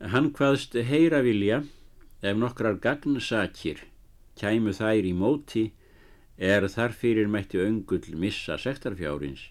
Hann 0.00 0.30
hvaðst 0.32 0.78
heyra 0.88 1.20
vilja 1.26 1.60
ef 2.22 2.38
nokkrar 2.38 2.78
gagnsakir 2.80 3.82
kæmu 4.40 4.72
þær 4.76 5.06
í 5.06 5.14
móti 5.16 5.64
er 6.40 6.66
þarfyrir 6.72 7.28
mætti 7.28 7.60
öngull 7.60 8.14
missa 8.16 8.56
sektarfjárins 8.58 9.50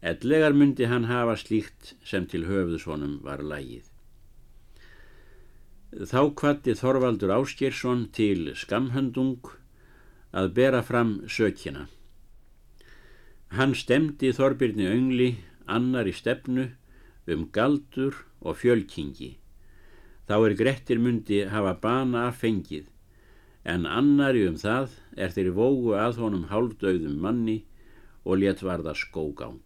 ellegar 0.00 0.52
myndi 0.54 0.86
hann 0.86 1.08
hafa 1.10 1.36
slíkt 1.36 1.94
sem 2.04 2.26
til 2.30 2.46
höfuðsvonum 2.46 3.18
var 3.24 3.42
lægið. 3.42 3.86
Þá 5.88 6.20
kvatti 6.38 6.74
Þorvaldur 6.78 7.32
Áskjersson 7.34 8.06
til 8.14 8.52
skamhöndung 8.54 9.48
að 10.36 10.52
bera 10.54 10.82
fram 10.84 11.24
sökjina. 11.26 11.88
Hann 13.56 13.74
stemdi 13.74 14.30
Þorbirni 14.36 14.86
öngli 14.86 15.30
annar 15.66 16.06
í 16.06 16.12
stefnu 16.12 16.68
um 17.28 17.48
galdur 17.52 18.14
og 18.40 18.60
fjölkingi. 18.60 19.34
Þá 20.28 20.36
er 20.36 20.54
Grettir 20.54 21.00
myndi 21.00 21.40
hafa 21.48 21.72
bana 21.80 22.28
af 22.28 22.44
fengið 22.44 22.86
en 23.68 23.84
annari 23.84 24.46
um 24.48 24.56
það 24.56 24.94
er 25.20 25.34
þeirri 25.34 25.54
vógu 25.56 25.96
að 26.00 26.22
honum 26.22 26.46
hálfdauðum 26.48 27.18
manni 27.24 27.58
og 28.24 28.40
let 28.40 28.62
varða 28.64 28.94
skógang. 28.96 29.60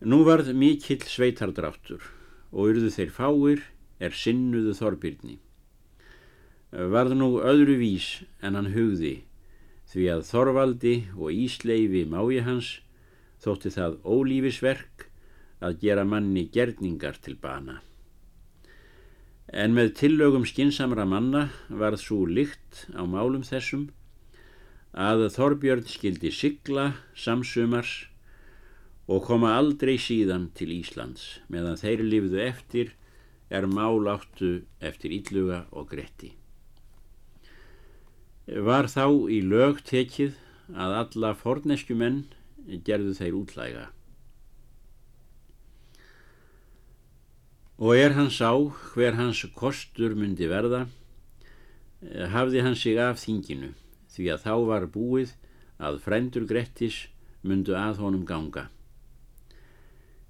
Nú 0.00 0.22
varð 0.24 0.50
mikill 0.56 1.02
sveitardráttur 1.04 2.02
og 2.50 2.72
yrðu 2.72 2.90
þeir 2.94 3.10
fáir 3.14 3.64
er 4.00 4.16
sinnuðu 4.16 4.72
Þorbirni. 4.78 5.36
Varð 6.70 7.16
nú 7.18 7.34
öðru 7.44 7.76
vís 7.80 8.08
en 8.40 8.56
hann 8.56 8.72
hugði 8.74 9.18
því 9.90 10.06
að 10.14 10.24
Þorvaldi 10.30 10.94
og 11.18 11.34
Ísleifi 11.34 12.06
mái 12.08 12.40
hans 12.46 12.78
þótti 13.42 13.74
það 13.74 14.00
ólífisverk 14.06 15.06
að 15.60 15.78
gera 15.84 16.06
manni 16.08 16.46
gerningar 16.48 17.18
til 17.20 17.36
bana. 17.36 17.80
En 19.50 19.74
með 19.74 19.96
tillögum 19.98 20.44
skinsamra 20.46 21.02
manna 21.10 21.48
varð 21.68 22.04
svo 22.04 22.22
lykt 22.26 22.84
á 22.94 23.02
málum 23.02 23.42
þessum 23.42 23.88
að 24.94 25.26
Þorbjörn 25.34 25.86
skildi 25.90 26.30
sigla 26.34 26.92
samsumars 27.18 28.06
og 29.10 29.24
koma 29.26 29.56
aldrei 29.58 29.96
síðan 29.98 30.48
til 30.54 30.70
Íslands 30.76 31.40
meðan 31.50 31.78
þeir 31.82 32.06
lifðu 32.06 32.42
eftir 32.46 32.92
er 33.50 33.66
mál 33.66 34.06
áttu 34.06 34.62
eftir 34.78 35.10
Ílluga 35.18 35.64
og 35.74 35.90
Gretti. 35.90 36.30
Var 38.46 38.86
þá 38.86 39.06
í 39.30 39.42
lög 39.42 39.82
tekið 39.86 40.38
að 40.78 40.98
alla 41.02 41.34
forneskjumenn 41.34 42.22
gerðu 42.86 43.16
þeir 43.18 43.38
útlæga. 43.42 43.88
Og 47.80 47.96
er 47.96 48.12
hann 48.16 48.28
sá 48.28 48.52
hver 48.92 49.16
hans 49.16 49.40
kostur 49.56 50.12
myndi 50.18 50.48
verða 50.50 50.82
eh, 52.04 52.26
hafði 52.34 52.64
hann 52.66 52.76
sig 52.76 53.00
af 53.00 53.22
þinginu 53.22 53.72
því 54.12 54.28
að 54.34 54.44
þá 54.44 54.54
var 54.68 54.86
búið 54.92 55.32
að 55.80 56.00
frændur 56.04 56.44
Grettis 56.50 57.06
myndu 57.40 57.72
að 57.78 58.02
honum 58.04 58.26
ganga. 58.28 58.68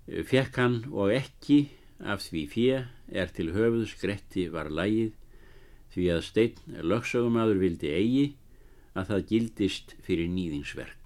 Eh, 0.06 0.22
fekk 0.22 0.62
hann 0.62 0.78
og 0.94 1.10
ekki 1.16 1.64
af 2.00 2.22
því 2.28 2.44
fjö 2.54 2.82
er 3.10 3.34
til 3.34 3.50
höfuðs 3.56 3.96
Gretti 4.00 4.46
var 4.48 4.70
lægið 4.70 5.16
því 5.90 6.10
að 6.14 6.26
steinn 6.30 6.82
lögsögumadur 6.86 7.58
vildi 7.60 7.90
eigi 7.90 8.26
að 8.94 9.10
það 9.10 9.26
gildist 9.32 9.96
fyrir 10.06 10.30
nýðingsverk 10.30 11.00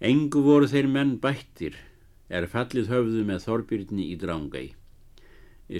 engu 0.00 0.40
voru 0.40 0.68
þeir 0.68 0.88
menn 0.88 1.16
bættir 1.20 1.76
er 2.30 2.46
fallið 2.46 2.90
höfðu 2.92 3.24
með 3.26 3.42
Þorbyrni 3.46 4.06
í 4.12 4.16
drángæ. 4.22 4.62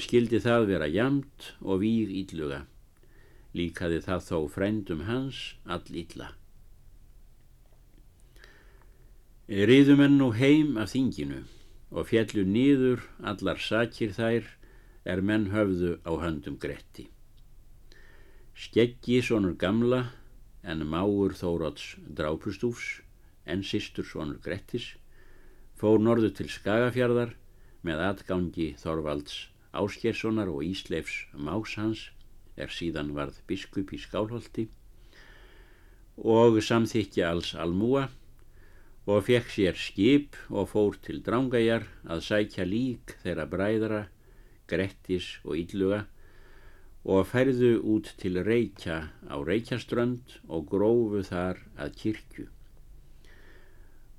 Skildi 0.03 0.39
það 0.43 0.67
vera 0.71 0.89
jamt 0.91 1.53
og 1.63 1.81
víg 1.83 2.11
ílluga. 2.23 2.65
Líkaði 3.55 4.03
það 4.05 4.27
þó 4.27 4.37
frændum 4.55 5.07
hans 5.07 5.41
all 5.67 5.97
illa. 6.03 6.35
Riðum 9.51 10.03
enn 10.05 10.19
nú 10.19 10.31
heim 10.39 10.77
af 10.79 10.93
þinginu 10.93 11.41
og 11.91 12.07
fjallu 12.11 12.45
nýður 12.47 13.03
allar 13.27 13.59
sakir 13.59 14.15
þær 14.15 14.47
er 15.11 15.23
menn 15.27 15.49
höfðu 15.51 15.97
á 16.07 16.13
höndum 16.23 16.59
Gretti. 16.63 17.09
Skeggi 18.55 19.19
sonur 19.27 19.57
gamla 19.59 20.05
en 20.63 20.87
máur 20.87 21.35
Þóróts 21.35 21.97
drápustúfs 21.99 23.01
en 23.47 23.67
sístur 23.67 24.07
sonur 24.07 24.39
Grettis 24.45 24.93
fór 25.81 26.03
norðu 26.05 26.29
til 26.37 26.51
Skagafjörðar 26.53 27.31
með 27.89 28.03
atgangi 28.05 28.67
Þorvalds 28.83 29.37
Áskerssonar 29.73 30.51
og 30.53 30.61
Ísleifs 30.67 31.23
Más 31.33 31.79
hans 31.81 32.03
er 32.61 32.69
síðan 32.75 33.15
varð 33.17 33.39
biskup 33.49 33.95
í 33.97 34.01
Skálholti 34.03 34.67
og 36.21 36.61
samþykja 36.67 37.31
alls 37.31 37.55
almúa 37.65 38.11
og 39.09 39.25
fekk 39.31 39.49
sér 39.55 39.81
skip 39.81 40.37
og 40.53 40.69
fór 40.75 41.01
til 41.01 41.23
drángajar 41.25 41.89
að 42.05 42.27
sækja 42.29 42.69
lík 42.69 43.17
þeirra 43.25 43.49
bræðra, 43.49 44.05
Grettis 44.69 45.33
og 45.47 45.57
Ílluga 45.65 46.05
og 47.09 47.25
færðu 47.33 47.79
út 47.97 48.13
til 48.21 48.37
Reykja 48.45 49.01
á 49.33 49.37
Reykjaströnd 49.41 50.41
og 50.45 50.69
grófu 50.69 51.25
þar 51.25 51.65
að 51.81 51.97
kirkju. 52.05 52.51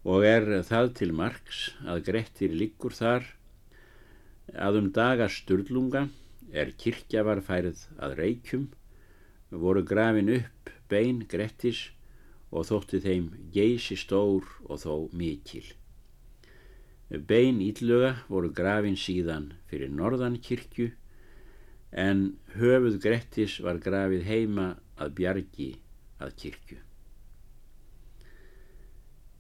Og 0.02 0.26
er 0.26 0.48
það 0.66 0.94
til 0.98 1.12
margs 1.14 1.60
að 1.86 2.04
Grettir 2.08 2.54
liggur 2.58 2.96
þar 2.98 3.28
að 4.58 4.80
um 4.80 4.88
daga 4.96 5.28
Sturlunga 5.30 6.08
er 6.52 6.74
kirkja 6.74 7.22
var 7.24 7.44
færð 7.46 7.86
að 8.02 8.18
Reykjum 8.18 8.66
voru 9.52 9.84
grafin 9.86 10.34
upp 10.34 10.72
bein 10.90 11.22
Grettis 11.30 11.92
og 12.52 12.66
þótti 12.72 13.00
þeim 13.06 13.30
geysi 13.54 13.96
stór 14.00 14.48
og 14.66 14.82
þó 14.82 14.96
mikil. 15.16 15.64
Bein 17.12 17.62
íllöga 17.62 18.16
voru 18.32 18.52
grafin 18.56 18.98
síðan 18.98 19.52
fyrir 19.70 19.92
norðan 19.94 20.40
kirkju 20.42 20.90
en 21.92 22.32
höfuð 22.58 23.02
Grettis 23.04 23.60
var 23.64 23.80
grafið 23.84 24.26
heima 24.26 24.72
að 24.98 25.18
bjargi 25.20 25.74
að 26.24 26.40
kirkju. 26.42 26.78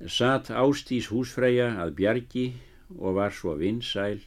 Satt 0.09 0.47
ástís 0.49 1.11
húsfreyja 1.13 1.75
að 1.77 1.91
bjargi 1.99 2.45
og 2.97 3.19
var 3.19 3.33
svo 3.37 3.51
vinsæl 3.59 4.23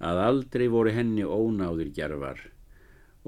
að 0.00 0.20
aldrei 0.24 0.68
voru 0.72 0.94
henni 0.96 1.20
ónáður 1.20 1.90
gerfar 1.92 2.40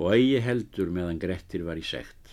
og 0.00 0.14
eigi 0.14 0.40
heldur 0.40 0.88
meðan 0.88 1.20
Grettir 1.20 1.66
var 1.66 1.76
í 1.76 1.84
sekt. 1.84 2.32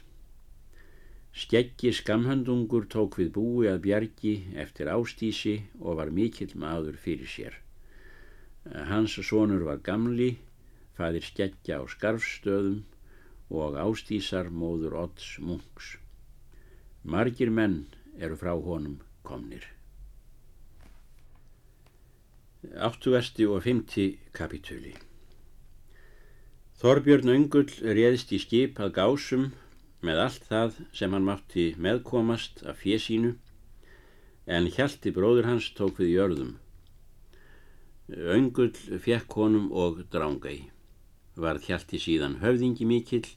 Skeggi 1.35 1.91
skamhöndungur 1.91 2.87
tók 2.87 3.17
við 3.19 3.33
búi 3.35 3.67
að 3.67 3.81
bjargi 3.89 4.33
eftir 4.63 4.87
ástísi 4.87 5.57
og 5.81 5.99
var 5.99 6.13
mikill 6.15 6.55
maður 6.55 6.95
fyrir 6.95 7.27
sér. 7.27 7.59
Hans 8.87 9.19
sonur 9.19 9.67
var 9.67 9.83
gamli, 9.83 10.37
fæðir 10.95 11.27
skeggja 11.27 11.81
á 11.81 11.85
skarfstöðum 11.91 12.85
og 13.51 13.75
ástísar 13.83 14.47
móður 14.47 14.95
odds 15.03 15.35
munks. 15.43 15.97
Margir 17.03 17.51
menn 17.51 17.81
eru 18.15 18.39
frá 18.39 18.55
honum 18.55 18.99
komnir. 19.29 19.69
80. 22.75 23.45
og 23.47 23.61
50. 23.63 24.17
kapitúli 24.35 24.97
Þorbjörn 26.79 27.31
Öngull 27.31 27.71
réðist 27.83 28.33
í 28.35 28.39
skip 28.43 28.81
að 28.83 28.93
gásum 28.97 29.45
með 30.03 30.21
allt 30.25 30.45
það 30.49 30.77
sem 30.95 31.15
hann 31.15 31.27
mátti 31.27 31.65
meðkomast 31.85 32.61
af 32.67 32.81
fjesínu 32.83 33.33
en 34.57 34.69
Hjalti 34.75 35.11
bróður 35.15 35.47
hans 35.49 35.69
tók 35.77 35.99
við 36.01 36.13
jörðum. 36.17 36.53
Öngull 38.09 38.71
fekk 39.07 39.35
honum 39.39 39.67
og 39.71 39.99
drángægi. 40.11 40.69
Varð 41.39 41.67
Hjalti 41.67 41.99
síðan 42.01 42.39
höfðingi 42.43 42.87
mikill 42.89 43.27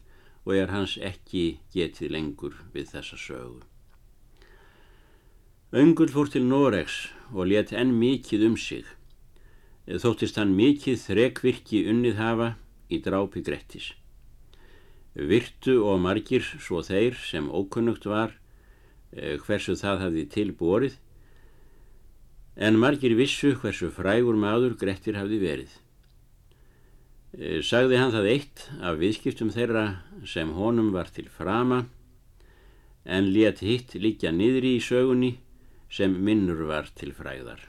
og 0.46 0.56
er 0.56 0.72
hans 0.74 0.96
ekki 0.98 1.60
getið 1.74 2.14
lengur 2.16 2.56
við 2.74 2.94
þessa 2.94 3.18
sögu. 3.20 3.60
Öngull 5.72 6.10
fór 6.12 6.28
til 6.28 6.42
Noregs 6.44 7.06
og 7.32 7.46
let 7.48 7.70
enn 7.72 7.94
mikið 7.96 8.42
um 8.44 8.56
sig. 8.60 8.84
Þóttist 9.88 10.36
hann 10.36 10.50
mikið 10.52 10.98
þrekvirki 11.00 11.78
unnið 11.88 12.18
hafa 12.18 12.48
í 12.92 12.98
drápi 13.00 13.40
Grettis. 13.40 13.86
Virtu 15.16 15.78
og 15.80 16.02
margir 16.04 16.44
svo 16.44 16.82
þeir 16.84 17.16
sem 17.16 17.48
ókunnugt 17.48 18.04
var 18.04 18.34
eh, 19.16 19.38
hversu 19.40 19.72
það 19.80 20.02
hafði 20.04 20.24
tilborið 20.34 20.98
en 22.68 22.76
margir 22.76 23.14
vissu 23.16 23.54
hversu 23.62 23.88
frægur 23.96 24.36
maður 24.36 24.74
Grettir 24.76 25.16
hafði 25.16 25.38
verið. 25.40 25.70
Eh, 27.32 27.62
sagði 27.64 27.96
hann 27.96 28.12
það 28.12 28.28
eitt 28.34 28.66
af 28.76 29.00
viðskiptum 29.00 29.54
þeirra 29.56 29.86
sem 30.28 30.52
honum 30.52 30.92
var 30.92 31.08
til 31.16 31.32
frama 31.32 31.86
en 33.08 33.32
let 33.32 33.64
hitt 33.64 33.96
líka 33.96 34.34
niðri 34.36 34.74
í 34.76 34.84
sögunni 34.84 35.32
sem 35.92 36.14
minnur 36.24 36.64
var 36.70 36.88
til 36.96 37.12
fræðar. 37.16 37.60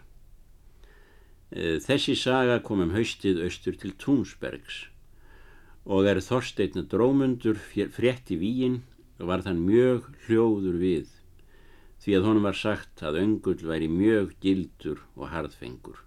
Eh, 1.52 1.78
þessi 1.84 2.16
saga 2.18 2.62
kom 2.64 2.82
um 2.86 2.96
haustið 2.96 3.44
austur 3.46 3.76
til 3.78 3.94
Túnsbergs 4.00 4.88
og 5.84 6.08
er 6.08 6.22
Þorstein 6.24 6.88
drómundur 6.88 7.60
frétt 7.60 8.32
í 8.32 8.40
víin 8.40 8.80
og 9.20 9.28
var 9.30 9.44
þann 9.44 9.60
mjög 9.68 10.08
hljóður 10.26 10.80
við 10.80 11.12
því 12.04 12.16
að 12.18 12.26
honum 12.28 12.48
var 12.48 12.58
sagt 12.60 13.04
að 13.04 13.20
öngull 13.22 13.62
væri 13.64 13.88
mjög 13.92 14.34
gildur 14.44 15.04
og 15.16 15.30
harðfengur. 15.32 16.00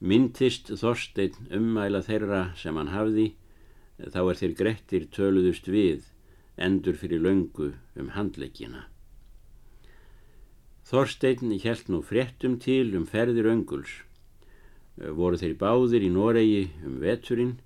Myntist 0.00 0.70
Þorstein 0.80 1.36
ummæla 1.52 2.04
þeirra 2.06 2.42
sem 2.56 2.76
hann 2.78 2.92
hafði 2.94 3.32
þá 3.98 4.20
er 4.22 4.40
þeir 4.40 4.54
grettir 4.60 5.08
töluðust 5.12 5.68
við 5.68 6.06
endur 6.56 6.96
fyrir 7.00 7.24
löngu 7.24 7.72
um 7.98 8.12
handleggina. 8.14 8.87
Þorstein 10.88 11.50
hjælt 11.60 11.90
nú 11.92 11.98
fréttum 12.00 12.54
til 12.64 12.94
um 12.96 13.02
ferðir 13.04 13.50
önguls. 13.50 13.90
Voru 14.96 15.36
þeir 15.36 15.58
báðir 15.60 16.04
í 16.06 16.08
Noregi 16.14 16.62
um 16.88 16.94
veturinn 17.02 17.58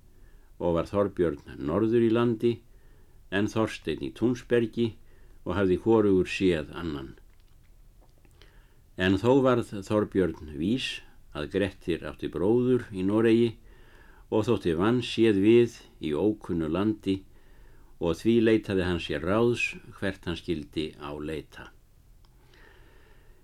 og 0.59 0.73
var 0.75 0.89
Þorbjörn 0.89 1.55
norður 1.69 2.03
í 2.03 2.09
landi 2.11 2.51
en 3.31 3.47
Þorstein 3.53 4.03
í 4.03 4.09
Túnsbergi 4.17 4.89
og 5.45 5.55
hafði 5.55 5.77
hórugur 5.85 6.27
séð 6.27 6.73
annan. 6.75 7.13
En 8.99 9.15
þó 9.21 9.39
varð 9.45 9.71
Þorbjörn 9.87 10.51
vís 10.59 10.89
að 11.31 11.47
Grettir 11.55 12.03
átti 12.09 12.27
bróður 12.33 12.89
í 12.91 13.05
Noregi 13.07 13.53
og 14.33 14.43
þótti 14.49 14.75
vann 14.77 14.99
séð 14.99 15.39
við 15.45 15.79
í 16.03 16.11
ókunnu 16.11 16.67
landi 16.67 17.21
og 18.03 18.19
því 18.19 18.35
leitaði 18.49 18.89
hann 18.89 19.01
sér 19.07 19.23
ráðs 19.23 19.69
hvert 19.95 20.27
hann 20.27 20.37
skildi 20.43 20.91
á 20.99 21.15
leita. 21.15 21.71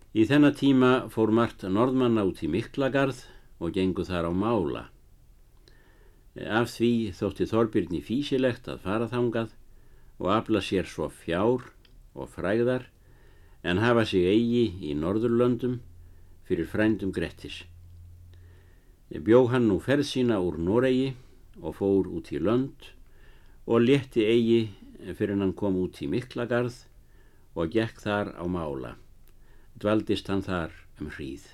Í 0.09 0.23
þennan 0.25 0.55
tíma 0.57 0.87
fór 1.13 1.29
Marta 1.29 1.69
Norðmann 1.69 2.17
át 2.17 2.39
í 2.41 2.47
Miklagarð 2.49 3.19
og 3.61 3.75
gengu 3.75 4.01
þar 4.01 4.25
á 4.25 4.33
mála. 4.33 4.79
Af 6.33 6.71
því 6.73 7.11
þótti 7.13 7.45
Þorbirni 7.45 7.99
físilegt 8.01 8.65
að 8.73 8.79
fara 8.87 9.05
þangað 9.11 9.51
og 10.17 10.31
afla 10.33 10.63
sér 10.65 10.89
svo 10.89 11.11
fjár 11.13 11.67
og 12.17 12.31
fræðar 12.33 12.87
en 13.61 13.81
hafa 13.83 14.07
sig 14.09 14.25
eigi 14.25 14.63
í 14.89 14.95
Norðurlöndum 14.97 15.75
fyrir 16.47 16.65
frændum 16.71 17.11
Grettis. 17.13 17.59
Bjó 19.13 19.43
hann 19.53 19.67
nú 19.69 19.77
ferð 19.77 20.07
sína 20.09 20.39
úr 20.41 20.57
Noregi 20.57 21.11
og 21.61 21.75
fór 21.77 22.09
út 22.09 22.31
í 22.33 22.41
lönd 22.41 22.89
og 23.69 23.85
leti 23.85 24.25
eigi 24.25 25.13
fyrir 25.13 25.37
hann 25.37 25.53
kom 25.53 25.77
út 25.77 26.01
í 26.01 26.09
Miklagarð 26.09 26.81
og 27.53 27.69
gekk 27.77 28.01
þar 28.01 28.33
á 28.41 28.45
mála. 28.49 28.95
Dvaldist 29.79 30.27
hann 30.27 30.43
þar 30.43 30.73
um 30.99 31.07
hríð. 31.15 31.45